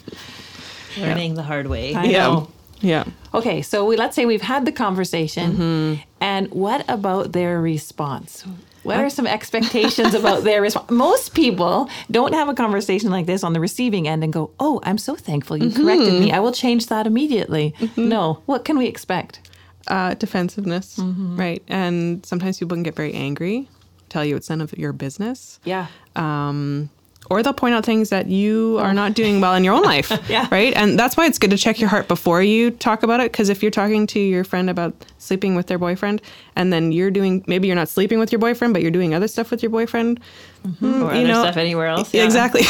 [0.98, 1.94] Learning the hard way.
[1.94, 2.18] I yeah.
[2.26, 2.48] know.
[2.80, 3.04] Yeah.
[3.34, 6.02] Okay, so we, let's say we've had the conversation, Mm-hmm.
[6.20, 8.44] and what about their response?
[8.82, 10.90] What are some expectations about their response?
[10.90, 14.80] Most people don't have a conversation like this on the receiving end and go, "Oh,
[14.84, 16.20] I'm so thankful you corrected Mm-hmm.
[16.20, 16.32] me.
[16.32, 19.40] I will change that immediately." No, what can we expect?
[19.88, 21.62] uh, defensiveness, right?
[21.66, 23.68] And sometimes people can get very angry,
[24.08, 26.90] tell you it's none of your business, Yeah, um,
[27.30, 30.10] or they'll point out things that you are not doing well in your own life,
[30.28, 30.48] Yeah.
[30.50, 30.74] right?
[30.76, 33.48] And that's why it's good to check your heart before you talk about it, because
[33.48, 36.20] if you're talking to your friend about sleeping with their boyfriend,
[36.56, 39.28] and then you're doing maybe you're not sleeping with your boyfriend, but you're doing other
[39.28, 40.18] stuff with your boyfriend,
[40.66, 42.12] mm, Or you other know, stuff anywhere else.
[42.12, 42.62] Yeah, Exactly.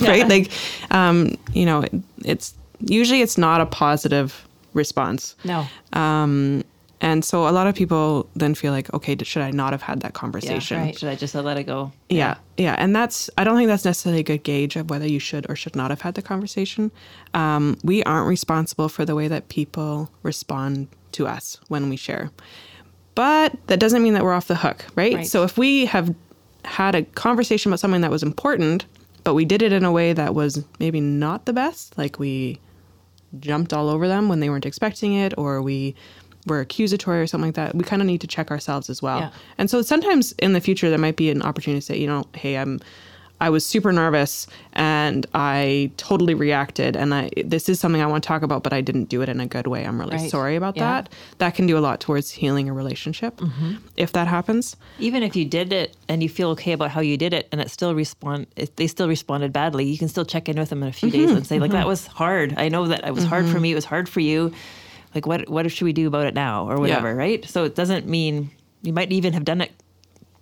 [0.08, 0.26] right?
[0.26, 0.50] Like,
[0.90, 1.92] um, you know, it,
[2.24, 5.34] it's usually it's not a positive response.
[5.44, 6.64] no, Um,
[7.00, 10.00] and so a lot of people then feel like, okay, should I not have had
[10.00, 10.78] that conversation?
[10.80, 10.98] right.
[10.98, 11.92] Should I just let it go?
[12.08, 15.18] Yeah, yeah, and that's I don't think that's necessarily a good gauge of whether you
[15.18, 16.90] should or should not have had the conversation.
[17.34, 22.30] Um, we aren't responsible for the way that people respond to us when we share,
[23.14, 25.14] but that doesn't mean that we're off the hook, right?
[25.14, 25.26] Right.
[25.26, 26.14] So if we have
[26.64, 28.86] had a conversation about something that was important,
[29.22, 32.58] but we did it in a way that was maybe not the best, like we
[33.38, 35.94] jumped all over them when they weren't expecting it, or we
[36.46, 39.20] were accusatory or something like that, we kind of need to check ourselves as well.
[39.20, 39.30] Yeah.
[39.58, 42.24] And so sometimes in the future there might be an opportunity to say, you know,
[42.34, 42.80] hey, I'm
[43.38, 48.24] I was super nervous and I totally reacted and I this is something I want
[48.24, 49.84] to talk about, but I didn't do it in a good way.
[49.84, 50.30] I'm really Right.
[50.30, 50.84] sorry about Yeah.
[50.84, 51.08] that.
[51.38, 53.74] That can do a lot towards healing a relationship mm-hmm.
[53.96, 54.76] if that happens.
[54.98, 57.60] Even if you did it and you feel okay about how you did it, and
[57.60, 60.82] it still respond, if they still responded badly, you can still check in with them
[60.82, 61.36] in a few days mm-hmm.
[61.36, 61.80] and say, like, mm-hmm.
[61.80, 62.54] that was hard.
[62.56, 63.72] I know that it was hard for me.
[63.72, 64.52] It was hard for you.
[65.16, 67.44] Like, what what should we do about it now, or whatever, right?
[67.46, 68.50] So it doesn't mean
[68.82, 69.72] you might even have done it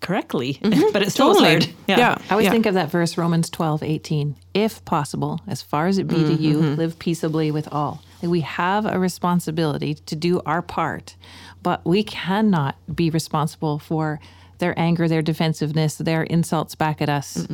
[0.00, 0.58] correctly,
[0.92, 1.54] but it's still Totally.
[1.56, 1.74] was hard.
[1.88, 2.18] Yeah.
[2.28, 2.50] I always Yeah.
[2.50, 4.36] think of that verse, Romans 12, 18.
[4.52, 6.74] If possible, as far as it be to you, Mm-hmm.
[6.74, 8.02] live peaceably with all.
[8.22, 11.16] Like we have a responsibility to do our part,
[11.62, 14.20] but we cannot be responsible for
[14.58, 17.46] their anger, their defensiveness, their insults back at us.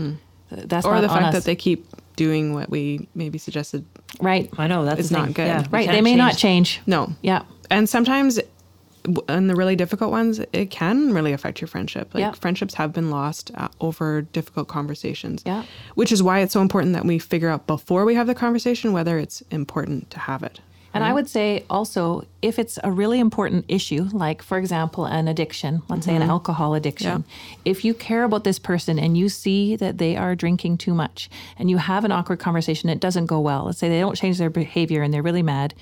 [0.51, 1.35] That's Or not the on fact us.
[1.35, 1.87] that they keep
[2.21, 3.83] doing what we maybe suggested.
[4.21, 5.33] right, I know that's It's not thing.
[5.33, 5.47] good.
[5.47, 5.89] Yeah, right.
[5.89, 6.81] They may not change.
[6.87, 7.13] No.
[7.23, 8.39] Yeah, And sometimes
[9.05, 12.13] w- in the really difficult ones, it can really affect your friendship.
[12.13, 12.33] Like Yeah.
[12.33, 15.43] friendships have been lost uh, over difficult conversations.
[15.47, 15.63] Yeah.
[15.95, 18.93] Which is why it's so important that we figure out before we have the conversation
[18.93, 20.61] whether it's important to have it.
[20.92, 21.14] And I mm-hmm.
[21.16, 26.05] would say also, if it's a really important issue, like for example, an addiction, let's
[26.05, 26.31] say an mm-hmm.
[26.31, 27.24] alcohol addiction,
[27.64, 31.31] if you care about this person and you see that they are drinking too much
[31.57, 33.66] and you have an awkward conversation, it doesn't go well.
[33.66, 35.74] Let's say they don't change their behavior and they're really mad.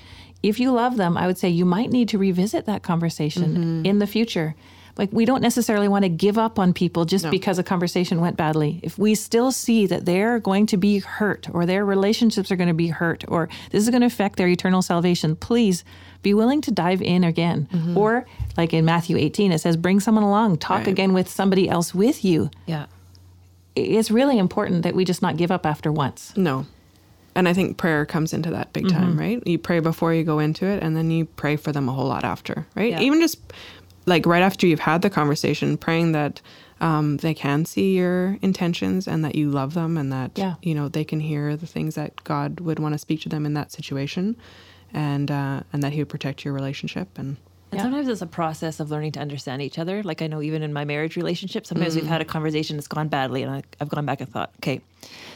[0.43, 3.85] If you love them, I would say you might need to revisit that conversation mm-hmm.
[3.85, 4.55] in the future.
[4.99, 8.35] Like, we don't necessarily want to give up on people just because a conversation went
[8.35, 8.81] badly.
[8.83, 12.67] If we still see that they're going to be hurt or their relationships are going
[12.67, 15.85] to be hurt or this is going to affect their eternal salvation, please
[16.21, 17.69] be willing to dive in again.
[17.71, 17.97] Mm-hmm.
[17.97, 18.25] Or,
[18.57, 20.87] like in Matthew 18, it says, bring someone along, talk Right.
[20.89, 22.51] again with somebody else with you.
[22.65, 22.87] Yeah.
[23.77, 26.33] It's really important that we just not give up after once.
[26.35, 26.65] No.
[27.35, 29.19] And I think prayer comes into that big time, mm-hmm.
[29.19, 29.47] right?
[29.47, 32.07] You pray before you go into it, and then you pray for them a whole
[32.07, 32.91] lot after, right?
[32.91, 32.99] Yeah.
[32.99, 33.39] Even just
[34.09, 36.41] like right after you've had the conversation, praying that
[36.81, 40.55] um, they can see your intentions and that you love them and that, Yeah.
[40.61, 43.45] you know, they can hear the things that God would want to speak to them
[43.45, 44.35] in that situation
[44.93, 47.17] and, uh, and that He would protect your relationship.
[47.17, 47.37] And
[47.71, 47.83] And Yeah.
[47.83, 50.01] sometimes it's a process of learning to understand each other.
[50.01, 52.07] Like I know even in my marriage relationship, sometimes we've mm.
[52.07, 54.81] had a conversation that's gone badly, and I, I've gone back and thought, okay,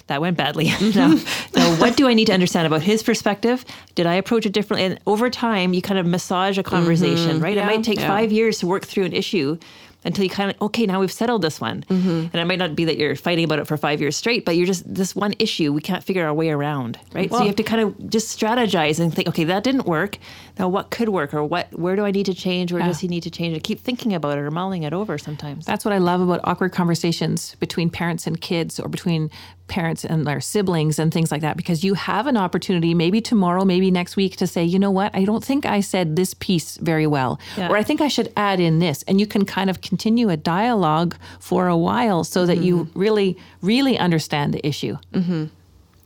[0.08, 0.66] that went badly.
[0.66, 0.72] now,
[1.14, 1.58] mm-hmm.
[1.58, 3.64] now, what do I need to understand about his perspective?
[3.96, 4.86] Did I approach it differently?
[4.86, 7.44] And over time, you kind of massage a conversation, mm-hmm.
[7.44, 7.56] right?
[7.56, 7.64] Yeah.
[7.64, 8.08] It might take Yeah.
[8.08, 9.58] five years to work through an issue.
[10.06, 11.84] Until you kind of okay now we've settled this one.
[11.90, 12.10] Mm-hmm.
[12.10, 14.56] and it might not be that you're fighting about it for five years straight but
[14.56, 17.30] you're just this one issue we can't figure our way around right?
[17.30, 20.18] Well, so you have to kind of just strategize and think okay that didn't work.
[20.60, 22.72] Now what could work or what where do i need to change?
[22.72, 22.88] Where yeah.
[22.88, 23.54] does he need to change?
[23.54, 25.66] And keep thinking about it or mulling it over sometimes.
[25.66, 29.30] That's what i love about awkward conversations between parents and kids or between
[29.68, 33.64] parents and their siblings and things like that because you have an opportunity maybe tomorrow
[33.64, 36.78] maybe next week to say you know what i don't think i said this piece
[36.78, 37.70] very well yeah.
[37.70, 40.38] or i think i should add in this and you can kind of continue a
[40.38, 42.64] dialogue for a while so that mm-hmm.
[42.64, 45.46] you really really understand the issue mm-hmm.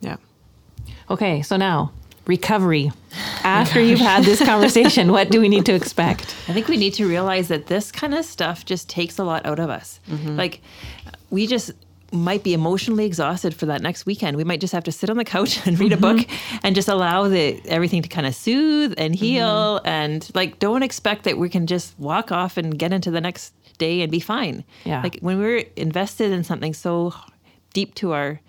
[0.02, 0.18] yeah
[1.10, 1.92] okay so now
[2.28, 2.92] recovery
[3.44, 6.94] after you've had this conversation what do we need to expect i think we need
[6.94, 10.36] to realize that this kind of stuff just takes a lot out of us mm-hmm.
[10.36, 10.62] like
[11.30, 11.72] we just
[12.12, 14.38] might be emotionally exhausted for that next weekend.
[14.38, 16.04] We might just have to sit on the couch and read mm-hmm.
[16.04, 16.58] a book mm-hmm.
[16.64, 19.88] and just allow the everything to kind of soothe and heal mm-hmm.
[19.88, 23.54] and like don't expect that we can just walk off and get into the next
[23.78, 24.64] day and be fine.
[24.86, 25.02] Yeah.
[25.02, 27.14] Like when we're invested in something so
[27.74, 28.40] deep to our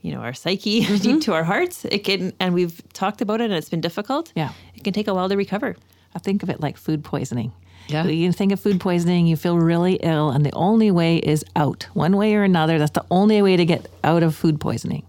[0.00, 0.96] you know our psyche mm-hmm.
[0.96, 4.32] deep to our hearts it can and we've talked about it and it's been difficult
[4.34, 5.76] yeah it can take a while to recover
[6.14, 7.52] i think of it like food poisoning
[7.88, 8.04] yeah.
[8.04, 11.88] You think of food poisoning, you feel really ill, and the only way is out,
[11.94, 12.78] one way or another.
[12.78, 15.04] That's the only way to get out of food poisoning.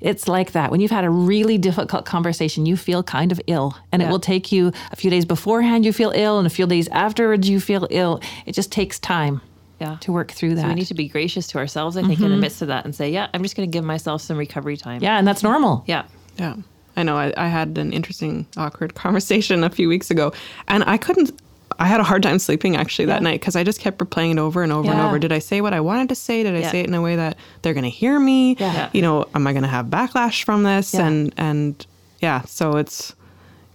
[0.00, 0.70] It's like that.
[0.70, 4.08] When you've had a really difficult conversation, you feel kind of ill, and yeah.
[4.08, 6.88] it will take you a few days beforehand, you feel ill, and a few days
[6.88, 8.20] afterwards, you feel ill.
[8.46, 9.40] It just takes time
[9.80, 9.96] yeah.
[10.00, 10.62] to work through that.
[10.62, 12.24] So we need to be gracious to ourselves, I think, mm-hmm.
[12.24, 12.42] in the mm-hmm.
[12.42, 15.02] midst of that and say, yeah, I'm just going to give myself some recovery time.
[15.02, 15.84] Yeah, and that's normal.
[15.86, 16.04] Yeah.
[16.38, 16.56] Yeah.
[16.96, 20.32] I know I, I, had an interesting, awkward conversation a few weeks ago,
[20.66, 21.30] and I couldn't
[21.78, 23.30] I had a hard time sleeping actually that yeah.
[23.30, 24.92] night because I just kept replaying it over and over yeah.
[24.92, 25.18] and over.
[25.18, 26.42] Did I say what I wanted to say?
[26.42, 26.70] Did I yeah.
[26.70, 28.56] say it in a way that they're going to hear me?
[28.92, 30.94] You know, am I going to have backlash from this?
[30.94, 31.86] And and
[32.20, 33.14] yeah, so it's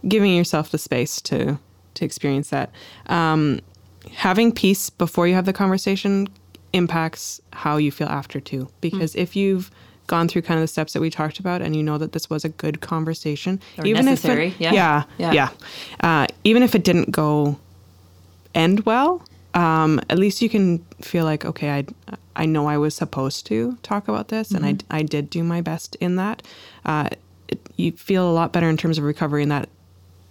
[0.08, 1.60] giving yourself the space to
[1.94, 2.72] to experience that.
[3.08, 3.60] Um,
[4.12, 6.28] having peace before you have the conversation
[6.74, 8.68] impacts how you feel after too.
[8.82, 9.20] Because mm.
[9.20, 9.70] if you've
[10.08, 12.30] gone through kind of the steps that we talked about and you know that this
[12.30, 14.48] was a good conversation, or even necessary.
[14.48, 15.50] if it, yeah, yeah, yeah,
[16.02, 17.58] uh, even if it didn't go
[18.54, 19.24] end well,
[19.54, 21.86] um, at least you can feel like, okay, I,
[22.36, 24.58] I know I was supposed to talk about this mm-hmm.
[24.58, 24.96] and I, mm-hmm.
[24.96, 26.42] I did do my best in that.
[26.86, 27.10] Uh,
[27.48, 29.70] it, you feel a lot better in terms of recovery in that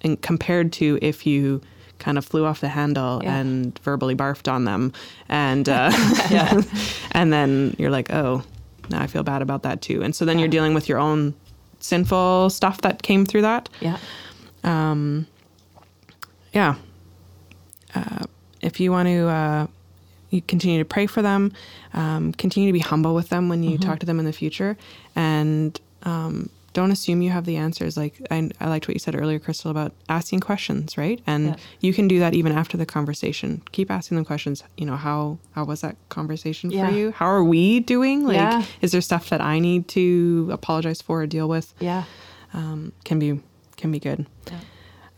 [0.03, 1.61] and compared to if you
[1.99, 3.37] kind of flew off the handle yeah.
[3.37, 4.93] and verbally barfed on them
[5.29, 5.91] and uh,
[7.13, 8.43] and then you're like oh
[8.89, 10.41] now i feel bad about that too and so then yeah.
[10.41, 11.35] you're dealing with your own
[11.79, 13.99] sinful stuff that came through that yeah
[14.65, 15.27] um,
[16.55, 16.75] yeah
[17.95, 18.25] uh,
[18.61, 19.67] if you want to uh,
[20.31, 21.53] you continue to pray for them,
[21.93, 23.89] um, continue to be humble with them when you mm-hmm.
[23.89, 24.77] talk to them in the future,
[25.17, 27.97] and um, don't assume you have the answers.
[27.97, 31.21] Like I, I, liked what you said earlier, Crystal, about asking questions, right?
[31.27, 31.57] And yeah.
[31.81, 33.63] you can do that even after the conversation.
[33.73, 34.63] Keep asking them questions.
[34.77, 36.89] You know, how how was that conversation yeah.
[36.89, 37.11] for you?
[37.13, 38.25] How are we doing?
[38.25, 38.65] Like, yeah.
[38.81, 41.75] is there stuff that I need to apologize for or deal with?
[41.81, 42.05] Yeah,
[42.55, 43.41] um, can be
[43.77, 44.27] can be good.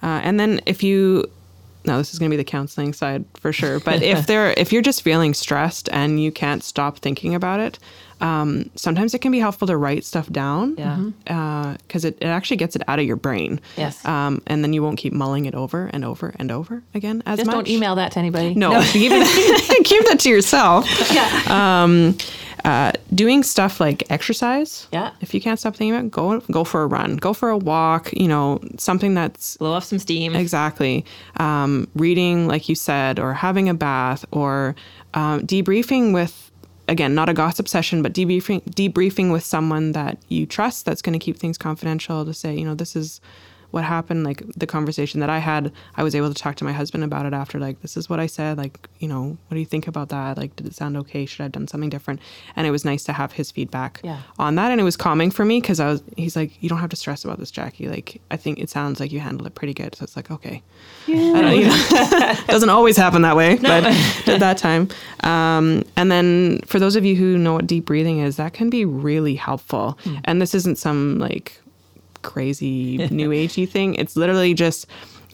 [0.03, 1.31] Uh, and then if you
[1.85, 3.80] no, this is going to be the counseling side for sure.
[3.80, 7.78] But if they're if you're just feeling stressed and you can't stop thinking about it,
[8.23, 10.77] um, sometimes it can be helpful to write stuff down.
[10.79, 11.75] Yeah.
[11.83, 13.61] Because uh, it, it actually gets it out of your brain.
[13.77, 14.03] Yes.
[14.07, 17.39] Um, and then you won't keep mulling it over and over and over again as
[17.39, 17.55] just much.
[17.55, 18.55] don't email that to anybody.
[18.55, 18.83] No, no.
[18.93, 20.89] keep, it, keep that to yourself.
[21.12, 21.83] Yeah.
[21.83, 22.16] Um,
[22.64, 24.87] uh, doing stuff like exercise.
[24.93, 25.11] Yeah.
[25.20, 27.59] If you can't stop thinking about it, go go for a run, go for a
[27.59, 28.12] walk.
[28.12, 30.35] You know, something that's blow off some steam.
[30.35, 31.05] Exactly.
[31.39, 34.75] Um, reading, like you said, or having a bath, or
[35.12, 36.52] um, debriefing with.
[36.93, 41.18] Again, not a gossip session, but debriefing debriefing with someone that you trust that's going
[41.18, 43.18] to keep things confidential to say, you know, this is
[43.73, 46.73] what happened, like the conversation that I had, I was able to talk to my
[46.73, 48.59] husband about it after, like, this is what I said.
[48.59, 50.37] Like, you know, what do you think about that?
[50.37, 51.25] Like, did it sound okay?
[51.25, 52.20] Should I have done something different?
[52.55, 54.20] And it was nice to have his feedback yeah.
[54.39, 54.70] on that.
[54.70, 56.97] And it was calming for me because I was, he's like, you don't have to
[56.97, 57.89] stress about this, Jackie.
[57.89, 59.95] Like, I think it sounds like you handled it pretty good.
[59.95, 60.62] So it's like, okay.
[61.07, 61.33] Yeah.
[61.35, 61.64] I don't, you
[62.18, 63.81] know, doesn't always happen that way, no.
[63.81, 63.87] but
[64.29, 64.89] at that time.
[65.20, 68.68] Um, and then for those of you who know what deep breathing is, that can
[68.68, 69.99] be really helpful.
[70.05, 70.20] Mm.
[70.25, 71.62] And this isn't some like
[72.23, 73.95] crazy new agey thing.
[73.97, 74.87] It's literally just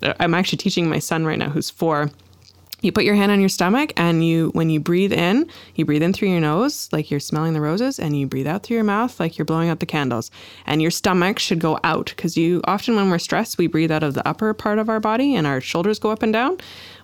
[0.02, 2.10] I'm actually teaching my son right now who's 4
[2.80, 6.02] you put your hand on your stomach and you when you breathe in you breathe
[6.02, 8.84] in through your nose like you're smelling the roses and you breathe out through your
[8.84, 10.30] mouth like you're blowing out the candles.
[10.66, 14.02] And your stomach should go out because you often when we're stressed we breathe out
[14.02, 16.58] of the upper part of our body and our shoulders go up and down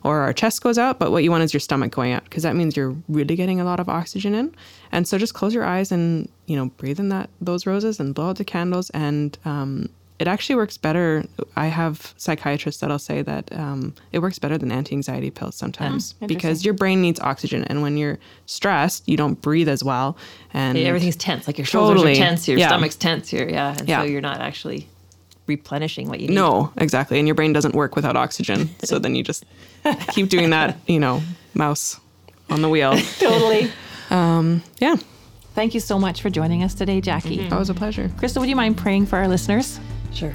[0.04, 0.98] or our chest goes out.
[0.98, 3.60] But what you want is your stomach going out because that means you're really getting
[3.60, 4.54] a lot of oxygen in.
[4.92, 8.14] And so just close your eyes and you know breathe in that those roses and
[8.14, 9.88] blow out the candles and um,
[10.18, 11.24] it actually works better.
[11.56, 16.14] I have psychiatrists that'll say that um, it works better than anti anxiety pills sometimes
[16.22, 17.64] Oh, because your brain needs oxygen.
[17.64, 20.16] And when you're stressed, you don't breathe as well.
[20.52, 21.46] And Yeah, everything's tense.
[21.48, 22.12] Like your shoulders Totally.
[22.12, 22.68] are tense, your Yeah.
[22.68, 24.00] stomach's tense, your yeah, and Yeah.
[24.02, 24.88] so you're not actually
[25.46, 26.34] replenishing what you need.
[26.34, 27.18] No, exactly.
[27.18, 28.70] And your brain doesn't work without oxygen.
[28.84, 29.44] so then you just
[30.08, 31.22] keep doing that, you know,
[31.54, 31.98] mouse
[32.50, 32.96] on the wheel.
[33.18, 33.70] Totally.
[34.10, 34.96] Um, yeah,
[35.54, 37.36] Thank you so much for joining us today, Jackie.
[37.38, 37.48] Mm-hmm.
[37.50, 38.10] that was a pleasure.
[38.18, 39.78] Crystal, would you mind praying for our listeners?
[40.14, 40.32] Sure.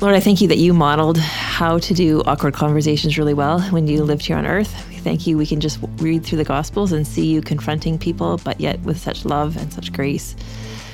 [0.00, 3.86] Lord, I thank you that you modeled how to do awkward conversations really well when
[3.86, 4.88] you lived here on earth.
[4.88, 8.40] We thank you we can just read through the Gospels and see you confronting people,
[8.44, 10.34] but yet with such love and such grace.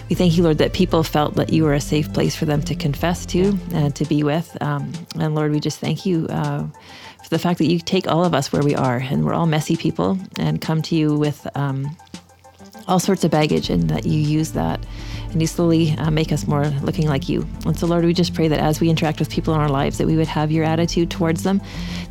[0.09, 2.63] We thank you, Lord, that people felt that you were a safe place for them
[2.63, 4.57] to confess to and to be with.
[4.63, 6.65] Um, and Lord, we just thank you uh,
[7.23, 9.47] for the fact that you take all of us where we are, and we're all
[9.47, 11.97] messy people, and come to you with um,
[12.89, 14.85] all sorts of baggage and that you use that
[15.31, 17.47] and you slowly uh, make us more looking like you.
[17.67, 19.99] And so, Lord, we just pray that as we interact with people in our lives,
[19.99, 21.61] that we would have your attitude towards them,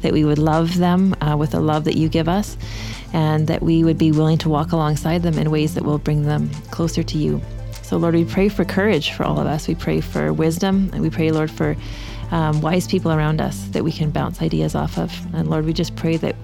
[0.01, 2.57] that we would love them uh, with the love that you give us,
[3.13, 6.23] and that we would be willing to walk alongside them in ways that will bring
[6.23, 7.41] them closer to you.
[7.81, 9.67] So, Lord, we pray for courage for all of us.
[9.67, 11.75] We pray for wisdom, and we pray, Lord, for
[12.31, 15.11] um, wise people around us that we can bounce ideas off of.
[15.33, 16.35] And Lord, we just pray that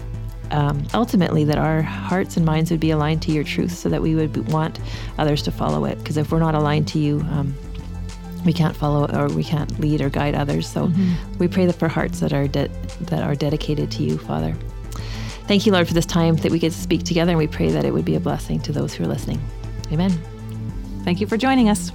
[0.54, 4.02] um, ultimately that our hearts and minds would be aligned to your truth so that
[4.02, 4.80] we would want
[5.18, 5.98] others to follow it.
[5.98, 7.54] Because if we're not aligned to you um,
[8.46, 10.68] we can't follow or we can't lead or guide others.
[10.68, 10.92] So
[11.40, 12.70] we pray that for hearts that are de-
[13.02, 14.56] that are dedicated to you father.
[15.48, 17.70] Thank you lord for this time that we get to speak together and we pray
[17.72, 19.42] that it would be a blessing to those who are listening.
[19.92, 20.12] Amen.
[21.04, 21.92] Thank you for joining us.